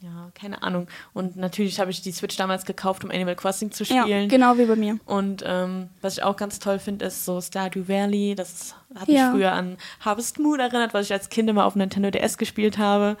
ja, 0.00 0.30
keine 0.34 0.62
Ahnung. 0.62 0.86
Und 1.12 1.36
natürlich 1.36 1.80
habe 1.80 1.90
ich 1.90 2.02
die 2.02 2.12
Switch 2.12 2.36
damals 2.36 2.64
gekauft, 2.64 3.02
um 3.04 3.10
Animal 3.10 3.34
Crossing 3.34 3.72
zu 3.72 3.82
Ja, 3.84 4.02
spielen. 4.02 4.28
genau 4.28 4.56
wie 4.56 4.64
bei 4.66 4.76
mir. 4.76 4.98
Und 5.06 5.42
ähm, 5.46 5.88
was 6.02 6.18
ich 6.18 6.22
auch 6.22 6.36
ganz 6.36 6.58
toll 6.60 6.78
finde, 6.78 7.04
ist 7.06 7.24
so 7.24 7.40
Stardew 7.40 7.88
Valley. 7.88 8.34
Das 8.36 8.74
hat 8.94 9.08
mich 9.08 9.16
Ja. 9.16 9.32
früher 9.32 9.52
an 9.52 9.76
Harvest 10.00 10.38
Moon 10.38 10.60
erinnert, 10.60 10.94
was 10.94 11.06
ich 11.06 11.12
als 11.12 11.28
Kind 11.30 11.50
immer 11.50 11.64
auf 11.66 11.74
Nintendo 11.74 12.10
DS 12.10 12.38
gespielt 12.38 12.78
habe. 12.78 13.16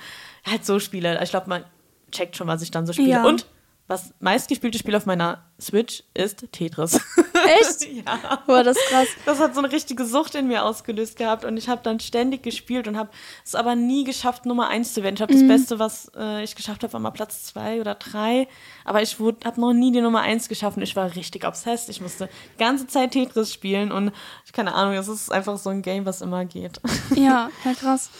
Halt 0.46 0.64
so 0.64 0.78
Spiele. 0.78 1.20
Ich 1.22 1.30
glaube, 1.30 1.48
man 1.48 1.64
checkt 2.12 2.36
schon, 2.36 2.46
was 2.46 2.62
ich 2.62 2.70
dann 2.70 2.86
so 2.86 2.92
spiele. 2.92 3.10
Ja. 3.10 3.24
Und 3.26 3.46
was 3.88 4.12
meistgespielte 4.20 4.78
Spiel 4.78 4.94
auf 4.94 5.06
meiner 5.06 5.42
Switch 5.60 6.04
ist 6.14 6.46
Tetris. 6.52 7.00
Echt? 7.48 7.88
ja. 8.06 8.42
Boah, 8.46 8.62
das 8.62 8.76
krass. 8.88 9.08
Das 9.26 9.38
hat 9.40 9.54
so 9.54 9.60
eine 9.60 9.70
richtige 9.72 10.04
Sucht 10.04 10.34
in 10.34 10.46
mir 10.48 10.64
ausgelöst 10.64 11.16
gehabt 11.16 11.44
und 11.44 11.56
ich 11.56 11.68
habe 11.68 11.80
dann 11.82 12.00
ständig 12.00 12.42
gespielt 12.42 12.88
und 12.88 12.96
habe 12.96 13.10
es 13.44 13.54
aber 13.54 13.74
nie 13.74 14.04
geschafft, 14.04 14.46
Nummer 14.46 14.68
eins 14.68 14.94
zu 14.94 15.02
werden. 15.02 15.14
Ich 15.16 15.22
habe 15.22 15.34
Mhm. 15.34 15.48
das 15.48 15.58
Beste, 15.60 15.78
was 15.78 16.10
äh, 16.16 16.42
ich 16.44 16.54
geschafft 16.56 16.82
habe, 16.82 16.92
war 16.92 17.00
mal 17.00 17.10
Platz 17.10 17.44
zwei 17.44 17.80
oder 17.80 17.94
drei, 17.94 18.48
aber 18.84 19.02
ich 19.02 19.16
habe 19.18 19.60
noch 19.60 19.72
nie 19.72 19.92
die 19.92 20.00
Nummer 20.00 20.20
eins 20.20 20.48
geschafft 20.48 20.76
und 20.76 20.82
ich 20.82 20.94
war 20.96 21.14
richtig 21.14 21.46
obsessed. 21.46 21.88
Ich 21.88 22.00
musste 22.00 22.28
die 22.54 22.58
ganze 22.58 22.86
Zeit 22.86 23.12
Tetris 23.12 23.52
spielen 23.52 23.92
und 23.92 24.12
ich 24.46 24.52
keine 24.52 24.74
Ahnung, 24.74 24.94
es 24.94 25.08
ist 25.08 25.30
einfach 25.32 25.58
so 25.58 25.70
ein 25.70 25.82
Game, 25.82 26.06
was 26.06 26.20
immer 26.20 26.44
geht. 26.44 26.80
Ja, 27.16 27.50
ja 27.64 27.74
krass. 27.74 28.10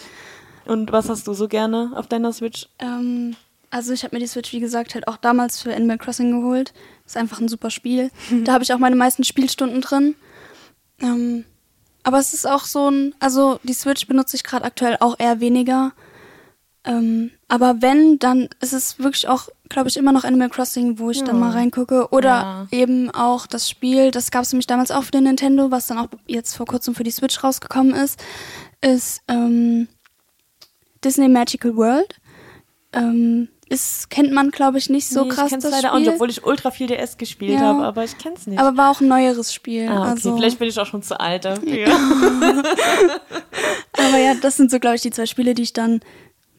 Und 0.64 0.92
was 0.92 1.08
hast 1.08 1.26
du 1.26 1.32
so 1.34 1.48
gerne 1.48 1.92
auf 1.94 2.06
deiner 2.08 2.32
Switch? 2.32 2.68
Ähm, 2.78 3.36
also 3.70 3.92
ich 3.92 4.02
habe 4.04 4.16
mir 4.16 4.20
die 4.20 4.26
Switch, 4.26 4.52
wie 4.52 4.60
gesagt, 4.60 4.94
halt 4.94 5.08
auch 5.08 5.16
damals 5.16 5.62
für 5.62 5.74
Animal 5.74 5.98
Crossing 5.98 6.30
geholt. 6.40 6.72
Ist 7.08 7.16
einfach 7.16 7.40
ein 7.40 7.48
super 7.48 7.70
Spiel. 7.70 8.10
da 8.44 8.52
habe 8.52 8.62
ich 8.62 8.72
auch 8.72 8.78
meine 8.78 8.94
meisten 8.96 9.24
Spielstunden 9.24 9.80
drin. 9.80 10.14
Ähm, 11.00 11.44
aber 12.02 12.18
es 12.18 12.34
ist 12.34 12.46
auch 12.46 12.64
so 12.64 12.90
ein, 12.90 13.14
also 13.18 13.58
die 13.62 13.72
Switch 13.72 14.06
benutze 14.06 14.36
ich 14.36 14.44
gerade 14.44 14.64
aktuell 14.64 14.98
auch 15.00 15.18
eher 15.18 15.40
weniger. 15.40 15.92
Ähm, 16.84 17.30
aber 17.48 17.80
wenn, 17.82 18.18
dann 18.18 18.48
ist 18.60 18.72
es 18.74 18.98
wirklich 18.98 19.26
auch, 19.26 19.48
glaube 19.70 19.88
ich, 19.88 19.96
immer 19.96 20.12
noch 20.12 20.24
Animal 20.24 20.50
Crossing, 20.50 20.98
wo 20.98 21.10
ich 21.10 21.18
Ja. 21.18 21.24
dann 21.24 21.40
mal 21.40 21.50
reingucke. 21.52 22.08
Oder 22.10 22.28
Ja. 22.28 22.66
eben 22.70 23.10
auch 23.10 23.46
das 23.46 23.68
Spiel, 23.70 24.10
das 24.10 24.30
gab 24.30 24.42
es 24.42 24.52
nämlich 24.52 24.66
damals 24.66 24.90
auch 24.90 25.04
für 25.04 25.10
den 25.12 25.24
Nintendo, 25.24 25.70
was 25.70 25.86
dann 25.86 25.98
auch 25.98 26.08
jetzt 26.26 26.54
vor 26.56 26.66
kurzem 26.66 26.94
für 26.94 27.04
die 27.04 27.10
Switch 27.10 27.42
rausgekommen 27.42 27.94
ist, 27.94 28.22
ist 28.82 29.22
ähm, 29.28 29.88
Disney 31.02 31.28
Magical 31.28 31.74
World. 31.76 32.16
Ähm, 32.92 33.48
ist, 33.70 34.08
kennt 34.10 34.32
man, 34.32 34.50
glaube 34.50 34.78
ich, 34.78 34.88
nicht 34.88 35.08
so 35.08 35.24
Nee, 35.24 35.28
krass 35.30 35.46
ich 35.46 35.50
kenn's 35.52 35.64
das 35.64 35.72
leider 35.72 35.88
Spiel. 35.88 35.96
auch 35.96 35.98
nicht, 36.00 36.08
obwohl 36.14 36.30
ich 36.30 36.44
ultra 36.44 36.70
viel 36.70 36.86
DS 36.86 37.16
gespielt 37.18 37.54
Ja. 37.54 37.60
habe, 37.60 37.84
aber 37.84 38.04
ich 38.04 38.16
kenn's 38.18 38.46
nicht. 38.46 38.58
aber 38.58 38.76
war 38.76 38.90
auch 38.90 39.00
ein 39.00 39.08
neueres 39.08 39.52
Spiel. 39.52 39.88
ah, 39.88 40.00
okay. 40.00 40.10
also, 40.10 40.36
Vielleicht 40.36 40.58
bin 40.58 40.68
ich 40.68 40.78
auch 40.78 40.86
schon 40.86 41.02
zu 41.02 41.18
alt 41.20 41.44
dafür. 41.44 41.86
aber 43.98 44.18
ja, 44.18 44.34
das 44.34 44.56
sind 44.56 44.70
so, 44.70 44.78
glaube 44.78 44.96
ich, 44.96 45.02
die 45.02 45.10
zwei 45.10 45.26
Spiele, 45.26 45.54
die 45.54 45.62
ich 45.62 45.72
dann 45.72 46.00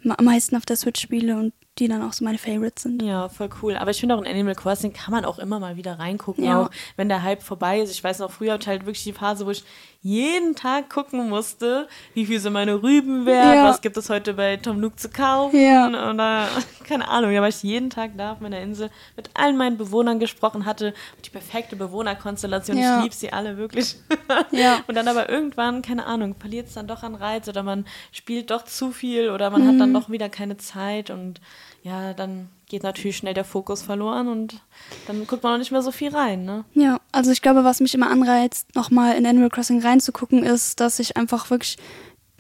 am 0.08 0.26
meisten 0.26 0.56
auf 0.56 0.66
der 0.66 0.76
Switch 0.78 1.02
spiele 1.02 1.36
und 1.38 1.54
die 1.78 1.88
dann 1.88 2.02
auch 2.02 2.14
so 2.14 2.26
meine 2.26 2.38
Favorites 2.38 2.84
sind. 2.84 3.02
Ja, 3.02 3.30
voll 3.30 3.50
cool. 3.62 3.76
Aber 3.78 3.92
ich 3.92 4.00
finde 4.00 4.16
auch 4.16 4.22
in 4.22 4.28
Animal 4.28 4.56
Crossing 4.56 4.92
kann 4.94 5.12
man 5.14 5.24
auch 5.26 5.40
immer 5.40 5.60
mal 5.60 5.78
wieder 5.78 5.98
reingucken, 6.00 6.44
Ja. 6.44 6.64
auch 6.64 6.70
wenn 6.98 7.08
der 7.10 7.24
Hype 7.24 7.42
vorbei 7.42 7.80
ist. 7.80 7.92
Ich 7.92 8.04
weiß 8.04 8.20
noch, 8.20 8.32
früher 8.32 8.54
hatte 8.54 8.68
halt 8.68 8.82
wirklich 8.86 9.04
die 9.04 9.14
Phase, 9.14 9.46
wo 9.46 9.52
ich 9.52 9.64
jeden 10.02 10.56
Tag 10.56 10.90
gucken 10.90 11.28
musste, 11.28 11.88
wie 12.14 12.26
viel 12.26 12.40
sind 12.40 12.54
meine 12.54 12.82
Rüben 12.82 13.26
wert, 13.26 13.56
Ja. 13.56 13.66
was 13.70 13.82
gibt 13.82 13.98
es 13.98 14.10
heute 14.10 14.34
bei 14.34 14.56
Tom 14.56 14.80
Nook 14.80 14.98
zu 14.98 15.10
kaufen 15.10 15.60
Ja. 15.60 15.88
oder 15.88 16.48
keine 16.88 17.08
Ahnung. 17.10 17.34
Da 17.34 17.42
war 17.42 17.50
ich 17.50 17.62
jeden 17.64 17.90
Tag 17.90 18.12
da 18.18 18.32
auf 18.32 18.40
meiner 18.40 18.62
Insel 18.62 18.90
mit 19.18 19.30
allen 19.34 19.58
meinen 19.58 19.78
Bewohnern 19.78 20.18
gesprochen, 20.20 20.66
hatte 20.66 20.94
die 21.26 21.30
perfekte 21.30 21.76
Bewohnerkonstellation. 21.76 22.78
Ja. 22.78 22.98
Ich 23.00 23.04
liebe 23.04 23.16
sie 23.16 23.34
alle 23.34 23.58
wirklich. 23.58 23.98
Und 24.88 24.96
dann 24.96 25.08
aber 25.10 25.30
irgendwann, 25.30 25.82
keine 25.82 26.06
Ahnung, 26.06 26.36
verliert 26.40 26.68
es 26.68 26.76
dann 26.76 26.88
doch 26.88 27.04
an 27.04 27.16
Reiz 27.16 27.48
oder 27.50 27.64
man 27.64 27.86
spielt 28.14 28.52
doch 28.52 28.64
zu 28.64 28.92
viel 28.92 29.30
oder 29.30 29.50
man 29.50 29.68
hat 29.68 29.80
dann 29.80 29.94
doch 29.94 30.10
wieder 30.10 30.30
keine 30.30 30.56
Zeit 30.58 31.10
und 31.10 31.42
ja, 31.84 32.14
dann 32.14 32.50
geht 32.68 32.84
natürlich 32.84 33.18
schnell 33.18 33.34
der 33.34 33.46
Fokus 33.46 33.82
verloren 33.82 34.28
und 34.28 34.62
dann 35.08 35.26
guckt 35.26 35.42
man 35.44 35.54
auch 35.56 35.58
nicht 35.58 35.72
mehr 35.72 35.82
so 35.82 35.92
viel 35.92 36.16
rein, 36.16 36.46
ne? 36.46 36.66
Ja, 36.76 37.00
also 37.12 37.32
ich 37.32 37.42
glaube, 37.42 37.64
was 37.64 37.80
mich 37.80 37.94
immer 37.96 38.12
anreizt, 38.12 38.76
nochmal 38.76 39.16
in 39.16 39.26
Animal 39.26 39.50
Crossing 39.50 39.82
reinzugucken, 39.82 40.44
ist, 40.44 40.80
dass 40.80 41.00
ich 41.00 41.18
einfach 41.18 41.50
wirklich 41.50 41.78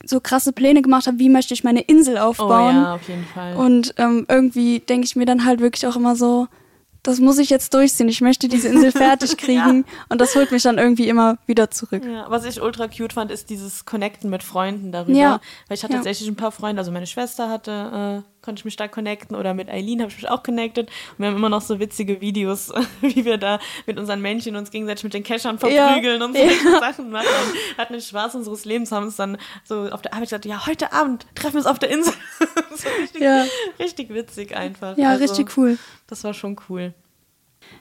so 0.05 0.19
krasse 0.21 0.53
Pläne 0.53 0.81
gemacht 0.81 1.07
habe, 1.07 1.19
wie 1.19 1.29
möchte 1.29 1.53
ich 1.53 1.63
meine 1.63 1.81
Insel 1.81 2.15
Oh 2.17 2.27
aufbauen. 2.29 2.75
ja, 2.75 2.95
auf 2.95 3.07
jeden 3.09 3.25
Fall. 3.25 3.55
Und 3.55 3.93
ähm, 3.97 4.25
irgendwie 4.29 4.79
denke 4.79 5.05
ich 5.05 5.15
mir 5.15 5.25
dann 5.25 5.45
halt 5.45 5.59
wirklich 5.61 5.85
auch 5.87 5.95
immer 5.95 6.15
so, 6.15 6.47
das 7.03 7.19
muss 7.19 7.37
ich 7.37 7.49
jetzt 7.49 7.73
durchziehen. 7.73 8.07
Ich 8.09 8.19
möchte 8.21 8.47
diese 8.49 8.67
Insel 8.67 8.91
fertig 8.93 9.37
kriegen. 9.37 9.85
Und 10.09 10.19
das 10.21 10.35
holt 10.35 10.51
mich 10.51 10.63
dann 10.63 10.77
irgendwie 10.77 11.07
immer 11.07 11.37
wieder 11.47 11.71
zurück. 11.71 12.03
ja, 12.05 12.25
was 12.29 12.45
ich 12.45 12.61
ultra 12.61 12.87
cute 12.87 13.13
fand, 13.13 13.31
ist 13.31 13.49
dieses 13.49 13.85
Connecten 13.85 14.29
mit 14.29 14.43
Freunden 14.43 14.91
darüber. 14.91 15.17
Ja. 15.17 15.41
Weil 15.67 15.75
ich 15.77 15.83
hatte 15.83 15.93
Ja. 15.93 15.99
tatsächlich 15.99 16.27
ein 16.29 16.35
paar 16.35 16.51
Freunde, 16.51 16.79
also 16.81 16.91
meine 16.91 17.07
Schwester 17.07 17.49
hatte, 17.49 18.23
äh, 18.25 18.38
konnte 18.49 18.61
ich 18.61 18.65
mich 18.65 18.75
da 18.77 18.87
connecten 18.87 19.35
oder 19.35 19.53
mit 19.53 19.69
Eileen 19.69 20.01
habe 20.01 20.09
ich 20.09 20.17
mich 20.17 20.27
auch 20.27 20.41
connected. 20.41 20.87
Und 20.87 21.19
wir 21.19 21.27
haben 21.27 21.35
immer 21.35 21.49
noch 21.49 21.61
so 21.61 21.79
witzige 21.79 22.19
Videos, 22.19 22.71
wie 23.01 23.23
wir 23.25 23.37
da 23.37 23.59
mit 23.85 23.99
unseren 23.99 24.21
Männchen 24.21 24.55
uns 24.55 24.71
gegenseitig 24.71 25.03
mit 25.03 25.13
den 25.13 25.23
Cachern 25.23 25.59
verprügeln 25.59 26.19
Ja. 26.19 26.25
und 26.25 26.35
solche 26.35 26.71
Sachen 26.79 27.11
machen. 27.11 27.27
Und 27.27 27.77
hatten 27.77 27.93
den 27.93 28.01
Spaß 28.01 28.33
unseres 28.33 28.65
Lebens, 28.65 28.91
haben 28.91 29.05
uns 29.05 29.17
dann 29.17 29.37
so 29.63 29.83
auf 29.89 30.01
der 30.01 30.13
Arbeit 30.13 30.29
gesagt, 30.29 30.45
ja, 30.45 30.65
heute 30.65 30.91
Abend 30.93 31.27
treffen 31.35 31.53
wir 31.53 31.59
uns 31.59 31.67
auf 31.67 31.77
der 31.77 31.91
Insel. 31.91 32.13
so 32.75 32.89
richtig, 32.99 33.21
Ja. 33.21 33.45
richtig 33.77 34.09
witzig 34.11 34.55
einfach. 34.55 34.97
Ja, 34.97 35.09
Also, 35.09 35.25
richtig 35.25 35.55
cool. 35.55 35.77
Das 36.07 36.23
war 36.23 36.33
schon 36.33 36.59
cool. 36.69 36.95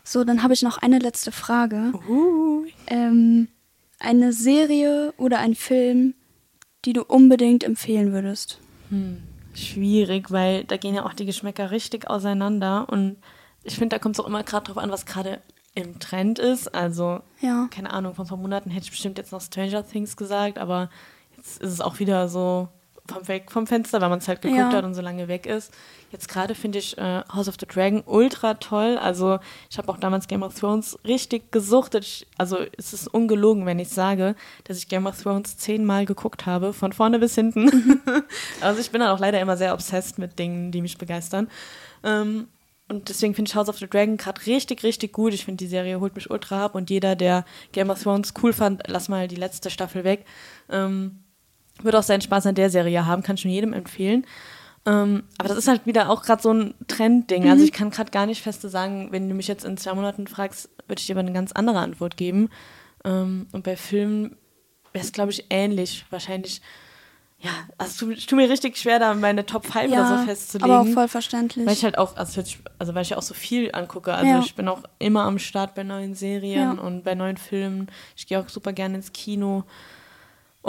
So, 0.04 0.22
dann 0.24 0.42
habe 0.42 0.52
ich 0.52 0.60
noch 0.60 0.76
eine 0.76 0.98
letzte 0.98 1.32
Frage. 1.32 1.92
Uh. 2.10 2.66
Ähm, 2.88 3.48
eine 4.00 4.34
Serie 4.34 5.14
oder 5.16 5.38
ein 5.38 5.54
Film, 5.54 6.12
die 6.84 6.92
du 6.92 7.04
unbedingt 7.04 7.64
empfehlen 7.64 8.12
würdest? 8.12 8.58
Schwierig, 9.58 10.30
weil 10.30 10.64
da 10.64 10.76
gehen 10.76 10.94
ja 10.94 11.04
auch 11.04 11.12
die 11.14 11.26
Geschmäcker 11.26 11.70
richtig 11.70 12.08
auseinander 12.08 12.86
und 12.88 13.16
ich 13.64 13.74
finde, 13.76 13.96
da 13.96 13.98
kommt 13.98 14.16
es 14.16 14.20
auch 14.20 14.26
immer 14.26 14.42
gerade 14.44 14.66
drauf 14.66 14.78
an, 14.78 14.90
was 14.90 15.04
gerade 15.06 15.40
im 15.74 15.98
Trend 15.98 16.38
ist. 16.38 16.74
Also, 16.74 17.20
Ja. 17.40 17.68
keine 17.70 17.92
Ahnung, 17.92 18.14
vor 18.14 18.24
ein 18.24 18.28
paar 18.28 18.38
Monaten 18.38 18.70
hätte 18.70 18.84
ich 18.84 18.90
bestimmt 18.90 19.18
jetzt 19.18 19.32
noch 19.32 19.40
Stranger 19.40 19.86
Things 19.86 20.16
gesagt, 20.16 20.58
aber 20.58 20.88
jetzt 21.36 21.60
ist 21.62 21.72
es 21.72 21.80
auch 21.80 21.98
wieder 21.98 22.28
so 22.28 22.68
vom, 23.08 23.26
weg 23.28 23.50
vom 23.50 23.66
Fenster, 23.66 24.00
weil 24.00 24.08
man 24.10 24.18
es 24.18 24.28
halt 24.28 24.42
geguckt 24.42 24.58
Ja. 24.58 24.72
hat 24.72 24.84
und 24.84 24.94
so 24.94 25.00
lange 25.02 25.28
weg 25.28 25.46
ist. 25.46 25.72
Jetzt 26.12 26.28
gerade 26.28 26.54
finde 26.54 26.78
ich 26.78 26.96
äh, 26.96 27.22
House 27.32 27.48
of 27.48 27.56
the 27.60 27.66
Dragon 27.66 28.02
ultra 28.06 28.54
toll. 28.54 28.96
Also 28.98 29.38
ich 29.70 29.78
habe 29.78 29.90
auch 29.90 29.98
damals 29.98 30.28
Game 30.28 30.42
of 30.42 30.54
Thrones 30.54 30.98
richtig 31.04 31.50
gesuchtet. 31.52 32.04
Ich, 32.04 32.26
also 32.38 32.58
es 32.76 32.92
ist 32.92 33.08
ungelogen, 33.08 33.66
wenn 33.66 33.78
ich 33.78 33.88
sage, 33.88 34.34
dass 34.64 34.78
ich 34.78 34.88
Game 34.88 35.06
of 35.06 35.20
Thrones 35.20 35.56
zehnmal 35.58 36.06
geguckt 36.06 36.46
habe, 36.46 36.72
von 36.72 36.92
vorne 36.92 37.18
bis 37.18 37.34
hinten. 37.34 38.00
also 38.60 38.80
ich 38.80 38.90
bin 38.90 39.00
dann 39.00 39.10
auch 39.10 39.20
leider 39.20 39.40
immer 39.40 39.56
sehr 39.56 39.74
obsessed 39.74 40.18
mit 40.18 40.38
Dingen, 40.38 40.70
die 40.72 40.80
mich 40.82 40.96
begeistern. 40.98 41.48
Ähm, 42.04 42.48
und 42.90 43.10
deswegen 43.10 43.34
finde 43.34 43.50
ich 43.50 43.54
House 43.54 43.68
of 43.68 43.76
the 43.78 43.86
Dragon 43.86 44.16
gerade 44.16 44.46
richtig, 44.46 44.82
richtig 44.82 45.12
gut. 45.12 45.34
Ich 45.34 45.44
finde, 45.44 45.62
die 45.62 45.68
Serie 45.68 46.00
holt 46.00 46.14
mich 46.14 46.30
ultra 46.30 46.64
ab 46.64 46.74
und 46.74 46.88
jeder, 46.88 47.16
der 47.16 47.44
Game 47.72 47.90
of 47.90 48.02
Thrones 48.02 48.32
cool 48.42 48.54
fand, 48.54 48.82
lass 48.86 49.10
mal 49.10 49.28
die 49.28 49.36
letzte 49.36 49.68
Staffel 49.68 50.04
weg. 50.04 50.24
Ähm, 50.70 51.18
wird 51.82 51.94
auch 51.96 52.02
seinen 52.02 52.20
Spaß 52.20 52.46
an 52.46 52.54
der 52.54 52.70
Serie 52.70 53.06
haben, 53.06 53.22
kann 53.22 53.34
ich 53.36 53.42
schon 53.42 53.50
jedem 53.50 53.72
empfehlen. 53.72 54.26
Ähm, 54.86 55.24
aber 55.38 55.48
das 55.48 55.58
ist 55.58 55.68
halt 55.68 55.84
wieder 55.86 56.08
auch 56.08 56.22
gerade 56.22 56.40
so 56.42 56.52
ein 56.52 56.74
Trendding. 56.86 57.50
Also 57.50 57.64
ich 57.64 57.72
kann 57.72 57.90
gerade 57.90 58.10
gar 58.10 58.26
nicht 58.26 58.42
feste 58.42 58.68
sagen, 58.68 59.08
wenn 59.10 59.28
du 59.28 59.34
mich 59.34 59.48
jetzt 59.48 59.64
in 59.64 59.76
zwei 59.76 59.92
Monaten 59.94 60.26
fragst, 60.26 60.70
würde 60.86 61.00
ich 61.00 61.06
dir 61.06 61.12
aber 61.14 61.20
eine 61.20 61.32
ganz 61.32 61.52
andere 61.52 61.78
Antwort 61.80 62.16
geben. 62.16 62.48
Ähm, 63.04 63.46
und 63.52 63.64
bei 63.64 63.76
Filmen 63.76 64.36
wäre 64.92 65.04
es, 65.04 65.12
glaube 65.12 65.30
ich, 65.32 65.46
ähnlich. 65.50 66.06
Wahrscheinlich, 66.10 66.62
ja, 67.40 67.50
also 67.76 68.10
es 68.10 68.24
tut 68.26 68.36
mir 68.38 68.48
richtig 68.48 68.78
schwer, 68.78 68.98
da 68.98 69.12
meine 69.14 69.44
Top 69.44 69.66
5 69.66 69.92
oder 69.92 70.18
so 70.20 70.24
festzulegen. 70.24 70.70
aber 70.70 70.80
auch 70.88 70.92
voll 70.94 71.08
verständlich. 71.08 71.66
Weil 71.66 71.74
ich 71.74 71.84
halt 71.84 71.98
auch, 71.98 72.16
also, 72.16 72.42
also 72.78 72.94
weil 72.94 73.02
ich 73.02 73.10
ja 73.10 73.18
auch 73.18 73.22
so 73.22 73.34
viel 73.34 73.70
angucke. 73.74 74.14
Also 74.14 74.26
Ja. 74.30 74.40
ich 74.40 74.54
bin 74.54 74.68
auch 74.68 74.82
immer 74.98 75.24
am 75.24 75.38
Start 75.38 75.74
bei 75.74 75.82
neuen 75.82 76.14
Serien 76.14 76.76
Ja. 76.76 76.82
und 76.82 77.04
bei 77.04 77.14
neuen 77.14 77.36
Filmen. 77.36 77.88
Ich 78.16 78.26
gehe 78.26 78.40
auch 78.40 78.48
super 78.48 78.72
gerne 78.72 78.94
ins 78.96 79.12
Kino. 79.12 79.64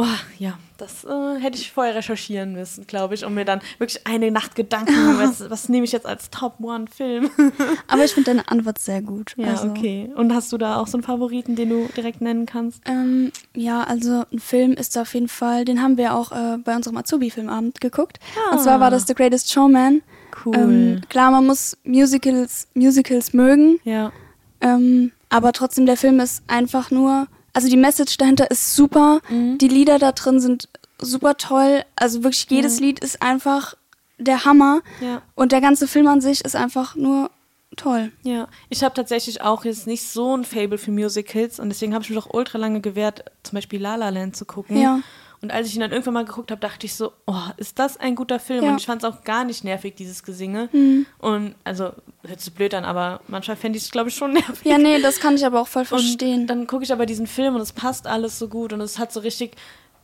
Oh, 0.01 0.05
ja, 0.37 0.57
das 0.77 1.03
äh, 1.03 1.41
hätte 1.41 1.57
ich 1.57 1.73
vorher 1.73 1.93
recherchieren 1.93 2.53
müssen, 2.53 2.87
glaube 2.87 3.15
ich, 3.15 3.25
um 3.25 3.33
mir 3.33 3.43
dann 3.43 3.59
wirklich 3.79 4.07
eine 4.07 4.31
Nacht 4.31 4.55
Gedanken, 4.55 4.93
was, 5.19 5.49
was 5.49 5.67
nehme 5.67 5.83
ich 5.83 5.91
jetzt 5.91 6.05
als 6.05 6.29
Top 6.29 6.61
One 6.61 6.85
Film? 6.87 7.29
aber 7.87 8.05
ich 8.05 8.13
finde 8.13 8.31
deine 8.31 8.47
Antwort 8.47 8.79
sehr 8.79 9.01
gut. 9.01 9.33
ja, 9.35 9.47
also, 9.49 9.67
okay. 9.67 10.09
Und 10.15 10.33
hast 10.33 10.53
du 10.53 10.57
da 10.57 10.77
auch 10.77 10.87
so 10.87 10.95
einen 10.95 11.03
Favoriten, 11.03 11.57
den 11.57 11.67
du 11.67 11.89
direkt 11.97 12.21
nennen 12.21 12.45
kannst? 12.45 12.81
Ähm, 12.85 13.33
ja, 13.53 13.83
also 13.83 14.23
ein 14.31 14.39
Film 14.39 14.71
ist 14.71 14.97
auf 14.97 15.13
jeden 15.13 15.27
Fall, 15.27 15.65
den 15.65 15.81
haben 15.81 15.97
wir 15.97 16.15
auch 16.15 16.31
äh, 16.31 16.57
bei 16.59 16.77
unserem 16.77 16.95
Azubi-Filmabend 16.95 17.81
geguckt. 17.81 18.21
Ah. 18.37 18.55
Und 18.55 18.61
zwar 18.61 18.79
war 18.79 18.91
das 18.91 19.05
The 19.05 19.15
Greatest 19.15 19.51
Showman. 19.51 20.01
Cool. 20.45 20.55
Ähm, 20.55 21.01
klar, 21.09 21.29
man 21.29 21.45
muss 21.45 21.77
Musicals, 21.83 22.69
Musicals 22.73 23.33
mögen, 23.33 23.81
ja. 23.83 24.13
ähm, 24.61 25.11
aber 25.27 25.51
trotzdem 25.51 25.85
der 25.85 25.97
Film 25.97 26.21
ist 26.21 26.41
einfach 26.47 26.89
nur, 26.89 27.27
also 27.53 27.67
die 27.69 27.77
Message 27.77 28.17
dahinter 28.17 28.49
ist 28.51 28.75
super, 28.75 29.19
Mhm. 29.29 29.57
die 29.57 29.67
Lieder 29.67 29.99
da 29.99 30.11
drin 30.11 30.39
sind 30.39 30.69
super 31.01 31.37
toll, 31.37 31.83
also 31.95 32.23
wirklich 32.23 32.45
jedes 32.49 32.79
Lied 32.79 32.99
ist 32.99 33.21
einfach 33.21 33.75
der 34.17 34.43
Hammer 34.45 34.81
Ja. 35.01 35.21
und 35.35 35.51
der 35.51 35.61
ganze 35.61 35.87
Film 35.87 36.07
an 36.07 36.19
sich 36.21 36.43
ist 36.43 36.55
einfach 36.55 36.95
nur 36.95 37.31
toll. 37.77 38.11
Ja, 38.23 38.47
ich 38.67 38.83
habe 38.83 38.93
tatsächlich 38.93 39.41
auch 39.41 39.63
jetzt 39.63 39.87
nicht 39.87 40.03
so 40.03 40.35
ein 40.35 40.43
Fable 40.43 40.77
für 40.77 40.91
Musicals 40.91 41.59
und 41.59 41.69
deswegen 41.69 41.93
habe 41.93 42.03
ich 42.03 42.09
mich 42.09 42.19
auch 42.19 42.33
ultra 42.33 42.57
lange 42.57 42.81
gewehrt, 42.81 43.23
zum 43.43 43.55
Beispiel 43.55 43.81
La 43.81 43.95
La 43.95 44.09
Land 44.09 44.35
zu 44.35 44.43
gucken. 44.45 44.77
Ja. 44.81 44.99
Und 45.41 45.51
als 45.51 45.67
ich 45.67 45.75
ihn 45.75 45.79
dann 45.81 45.91
irgendwann 45.91 46.15
mal 46.15 46.25
geguckt 46.25 46.51
habe, 46.51 46.59
dachte 46.59 46.85
ich 46.85 46.95
so, 46.95 47.13
oh, 47.25 47.33
ist 47.55 47.79
das 47.79 47.95
ein 47.97 48.15
guter 48.15 48.39
Film? 48.39 48.63
Ja. 48.65 48.71
Und 48.71 48.79
ich 48.81 48.85
fand 48.85 49.01
es 49.03 49.09
auch 49.09 49.23
gar 49.23 49.45
nicht 49.45 49.63
nervig, 49.63 49.95
dieses 49.95 50.23
Gesinge. 50.23 50.67
Mhm. 50.73 51.05
Und 51.17 51.55
also, 51.63 51.91
hört 52.27 52.41
sich 52.41 52.53
blöd 52.53 52.73
an, 52.73 52.83
aber 52.83 53.21
manchmal 53.29 53.55
fände 53.55 53.77
ich 53.77 53.85
es, 53.85 53.91
glaube 53.91 54.09
ich, 54.09 54.15
schon 54.15 54.33
nervig. 54.33 54.65
Ja, 54.65 54.77
nee, 54.77 55.01
das 55.01 55.19
kann 55.21 55.35
ich 55.35 55.45
aber 55.45 55.61
auch 55.61 55.67
voll 55.67 55.85
verstehen. 55.85 56.41
Und 56.41 56.47
dann 56.47 56.67
gucke 56.67 56.83
ich 56.83 56.91
aber 56.91 57.05
diesen 57.05 57.25
Film 57.25 57.55
und 57.55 57.61
es 57.61 57.71
passt 57.71 58.05
alles 58.05 58.37
so 58.37 58.49
gut 58.49 58.73
und 58.73 58.81
es 58.81 58.99
hat 58.99 59.13
so 59.13 59.21
richtig 59.21 59.55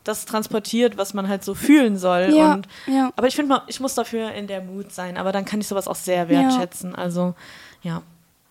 das 0.06 0.26
transportiert, 0.26 0.98
was 0.98 1.13
man 1.15 1.28
halt 1.28 1.43
so 1.43 1.54
fühlen 1.56 1.98
soll. 1.98 2.32
Ja, 2.34 2.54
und, 2.54 2.67
ja. 2.86 3.12
Aber 3.15 3.28
ich 3.28 3.36
finde, 3.36 3.62
ich 3.67 3.80
muss 3.80 3.95
dafür 3.95 4.32
in 4.34 4.45
der 4.48 4.62
Mut 4.62 4.91
sein. 4.93 5.17
Aber 5.17 5.32
dann 5.32 5.45
kann 5.45 5.60
ich 5.60 5.67
sowas 5.67 5.88
auch 5.88 5.95
sehr 5.95 6.24
Ja. 6.24 6.30
wertschätzen. 6.30 6.93
Also, 6.95 7.34
ja, 7.82 8.04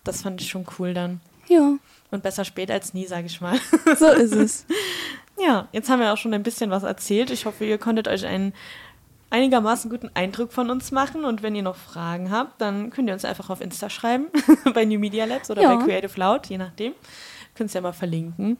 das 0.03 0.21
fand 0.21 0.41
ich 0.41 0.49
schon 0.49 0.65
cool 0.77 0.93
dann. 0.93 1.21
ja, 1.47 1.75
Und 2.11 2.23
besser 2.23 2.43
spät 2.45 2.69
als 2.69 2.93
nie, 2.93 3.07
sage 3.07 3.25
ich 3.27 3.39
mal. 3.41 3.57
so 3.97 4.07
ist 4.09 4.33
es. 4.35 4.65
ja, 5.45 5.67
jetzt 5.71 5.89
haben 5.89 5.99
wir 5.99 6.11
auch 6.13 6.17
schon 6.17 6.33
ein 6.33 6.43
bisschen 6.43 6.69
was 6.71 6.83
erzählt. 6.83 7.29
Ich 7.31 7.45
hoffe, 7.45 7.65
ihr 7.65 7.77
konntet 7.77 8.07
euch 8.07 8.25
einen 8.25 8.53
einigermaßen 9.29 9.89
guten 9.89 10.09
Eindruck 10.13 10.53
von 10.53 10.69
uns 10.69 10.91
machen. 10.91 11.25
Und 11.25 11.43
wenn 11.43 11.55
ihr 11.55 11.63
noch 11.63 11.75
Fragen 11.75 12.31
habt, 12.31 12.61
dann 12.61 12.89
könnt 12.89 13.07
ihr 13.07 13.13
uns 13.13 13.25
einfach 13.25 13.49
auf 13.49 13.61
Insta 13.61 13.89
schreiben, 13.89 14.27
bei 14.73 14.85
New 14.85 14.99
Media 14.99 15.25
Labs 15.25 15.49
oder 15.51 15.61
Ja. 15.61 15.75
bei 15.75 15.83
Creative 15.83 16.19
Loud, 16.19 16.47
je 16.47 16.57
nachdem. 16.57 16.93
Könnt 17.55 17.71
ihr 17.71 17.75
ja 17.75 17.81
mal 17.81 17.93
verlinken. 17.93 18.57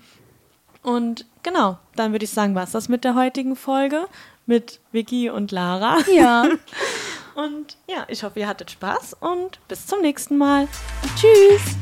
Und 0.81 1.25
genau, 1.43 1.77
dann 1.95 2.11
würde 2.11 2.25
ich 2.25 2.31
sagen, 2.31 2.55
war 2.55 2.63
es 2.63 2.71
das 2.71 2.89
mit 2.89 3.03
der 3.03 3.15
heutigen 3.15 3.55
Folge 3.55 4.05
mit 4.45 4.79
Vicky 4.91 5.29
und 5.29 5.51
Lara. 5.51 5.97
Ja. 6.13 6.47
Und 7.35 7.75
ja, 7.89 8.05
ich 8.07 8.23
hoffe, 8.23 8.39
ihr 8.39 8.47
hattet 8.47 8.71
Spaß 8.71 9.17
und 9.19 9.59
bis 9.67 9.87
zum 9.87 9.99
nächsten 9.99 10.37
Mal. 10.37 10.69
Tschüss. 11.17 11.75